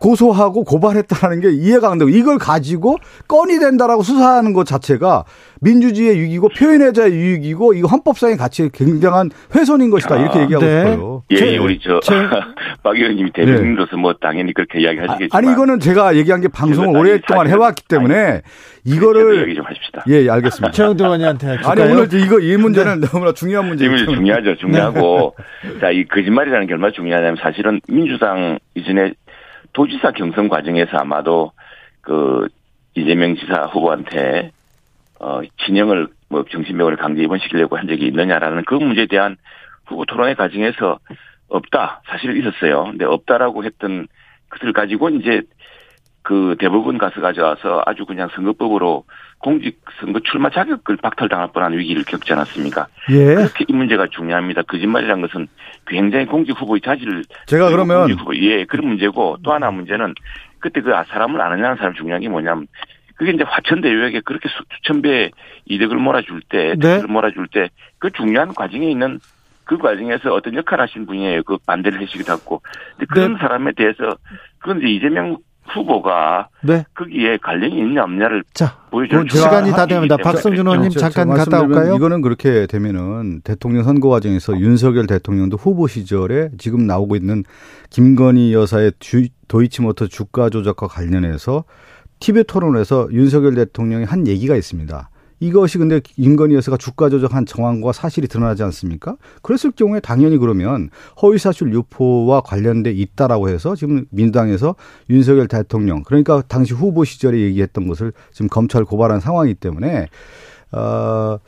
[0.00, 2.96] 고소하고 고발했다는 게 이해가 안 되고 이걸 가지고
[3.28, 5.24] 건이 된다라고 수사하는 것 자체가
[5.60, 10.80] 민주주의의 유익이고 표현의 자의 유익이고 이거 헌법상의 가치에 굉장한 훼손인 것이다 이렇게 아, 얘기하고 네.
[10.80, 11.22] 싶어요.
[11.30, 12.00] 예, 제, 우리 저
[12.82, 14.00] 박 의원님이 대변인으로서 네.
[14.00, 18.40] 뭐 당연히 그렇게 이야기하시겠지만 아니 이거는 제가 얘기한 게 방송을 오랫동안 해왔기 때문에 아니,
[18.84, 20.04] 이거를 얘기 좀 하십시다.
[20.08, 20.72] 예, 예 알겠습니다.
[20.72, 23.06] 최영도 의원한테 아니 오늘 이거 이 문제는 네.
[23.06, 23.90] 너무나 중요한 문제죠.
[23.90, 24.56] 이 문제 중요하죠.
[24.56, 25.80] 중요하고 네.
[25.80, 29.12] 자이 거짓말이라는 게 얼마나 중요하냐면 사실은 민주당 이전에
[29.72, 31.52] 도지사 경선 과정에서 아마도
[32.00, 32.48] 그
[32.94, 34.52] 이재명 지사 후보한테
[35.18, 39.36] 어 진영을 뭐 정신병원을 강제 입원시키려고 한 적이 있느냐라는 그 문제에 대한
[39.86, 40.98] 후보 토론회 과정에서
[41.48, 42.84] 없다 사실 있었어요.
[42.84, 44.06] 근데 없다라고 했던
[44.48, 45.42] 것을 가지고 이제
[46.22, 49.04] 그 대법원 가서 가져와서 아주 그냥 선거법으로
[49.40, 52.86] 공직 선거 출마 자격을 박탈당할 뻔한 위기를 겪지 않았습니까?
[53.10, 53.34] 예.
[53.34, 54.62] 그렇게 이 문제가 중요합니다.
[54.62, 55.48] 거짓말이라는 것은
[55.86, 60.14] 굉장히 공직 후보의 자질을 제가 그러면 후보, 예 그런 문제고 또 하나 문제는
[60.58, 62.66] 그때 그 사람을 아느냐는 사람 중요한 게 뭐냐면
[63.16, 65.30] 그게 이제 화천대유에게 그렇게 수천 배
[65.66, 67.02] 이득을 몰아줄 때, 네.
[67.06, 67.68] 몰아줄 때
[68.00, 69.20] 그 중요한 과정에 있는
[69.64, 71.44] 그 과정에서 어떤 역할 하신 분이에요.
[71.44, 72.60] 그 반대를 해주기도 하고.
[72.96, 73.38] 근데 그런 네.
[73.38, 74.16] 사람에 대해서
[74.58, 75.36] 그건 이제 이재명
[75.74, 76.84] 후보가 네.
[76.94, 80.16] 거기에 관련이 있냐 없냐를 자, 보여줄 시간이 다 됩니다.
[80.16, 81.94] 박성준 의원님 잠깐 갔다 올까요?
[81.94, 87.44] 이거는 그렇게 되면은 대통령 선거 과정에서 윤석열 대통령도 후보 시절에 지금 나오고 있는
[87.90, 91.64] 김건희 여사의 주, 도이치모터 주가 조작과 관련해서
[92.20, 95.10] TV 토론에서 윤석열 대통령이 한 얘기가 있습니다.
[95.40, 96.00] 이것이 근데
[96.54, 99.16] 여사가 주가 조작한 정황과 사실이 드러나지 않습니까?
[99.42, 104.76] 그랬을 경우에 당연히 그러면 허위사실 유포와 관련돼 있다라고 해서 지금 민주당에서
[105.08, 110.08] 윤석열 대통령 그러니까 당시 후보 시절에 얘기했던 것을 지금 검찰 고발한 상황이기 때문에
[110.72, 111.38] 어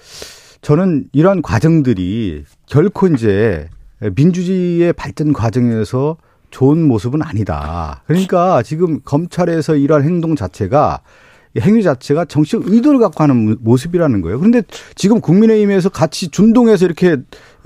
[0.62, 3.68] 저는 이러한 과정들이 결코 이제
[4.14, 6.16] 민주주의의 발전 과정에서
[6.51, 8.03] 좋은 모습은 아니다.
[8.07, 11.01] 그러니까 지금 검찰에서 이러한 행동 자체가
[11.61, 14.39] 행위 자체가 정치적 의도를 갖고 하는 모습이라는 거예요.
[14.39, 14.63] 그런데
[14.95, 17.17] 지금 국민의힘에서 같이 준동해서 이렇게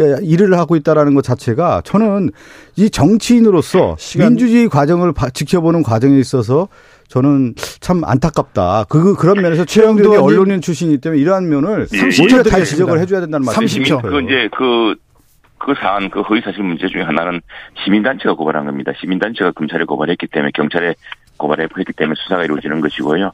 [0.00, 2.30] 예, 일을 하고 있다라는 것 자체가 저는
[2.76, 6.68] 이 정치인으로서 민주주의 과정을 지켜보는 과정에 있어서
[7.08, 8.86] 저는 참 안타깝다.
[8.88, 11.96] 그 그런 면에서 최영도 의원이 언론인 출신이기 때문에 이러한 면을 예.
[11.96, 13.98] 30초 다 지적을 해줘야 된다는 말씀이죠.
[13.98, 14.02] 30초.
[14.02, 14.94] 그 이제 그,
[15.58, 17.40] 그 사안, 그 허위사실 문제 중에 하나는
[17.84, 18.92] 시민단체가 고발한 겁니다.
[19.00, 20.94] 시민단체가 검찰에 고발했기 때문에 경찰에
[21.36, 23.32] 고발했기 때문에 수사가 이루어지는 것이고요.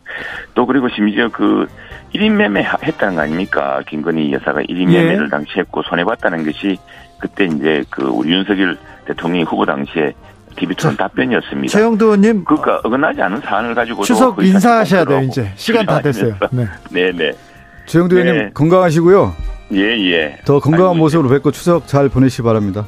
[0.55, 1.67] 또 그리고 심지어 그
[2.15, 3.81] 1인 매매 했다는 거 아닙니까?
[3.89, 5.03] 김건희 여사가 1인 예.
[5.03, 6.79] 매매를 당시 했고 손해봤다는 것이
[7.19, 8.77] 그때 이제 그 우리 윤석열
[9.07, 10.13] 대통령이 후보 당시에
[10.57, 11.73] TV토론 답변이었습니다.
[11.73, 12.45] 최영도 의원님.
[12.45, 15.51] 그러니까 어긋나지 않은 사안을 가지고 추석 인사하셔야 돼요, 이제.
[15.57, 16.37] 시간 다 됐어요.
[16.51, 16.67] 네.
[16.91, 17.33] 네네.
[17.87, 18.51] 최영도 의원님 네.
[18.53, 19.35] 건강하시고요.
[19.73, 19.81] 예,
[20.13, 20.39] 예.
[20.45, 22.85] 더 건강한 아이고, 모습으로 뵙고 추석 잘 보내시기 바랍니다.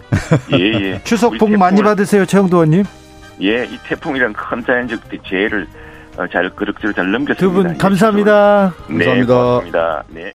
[0.53, 1.01] 예, 예.
[1.05, 2.85] 추석 복 많이 받으세요, 최영도 의원님.
[3.43, 5.66] 예, 이 태풍이란 큰 자연적 재해를
[6.16, 7.37] 어, 잘 그럭저럭 잘 넘겼습니다.
[7.41, 8.72] 두 분 감사합니다.
[8.89, 9.35] 네, 감사합니다.
[9.35, 10.05] 고맙습니다.
[10.09, 10.32] 네.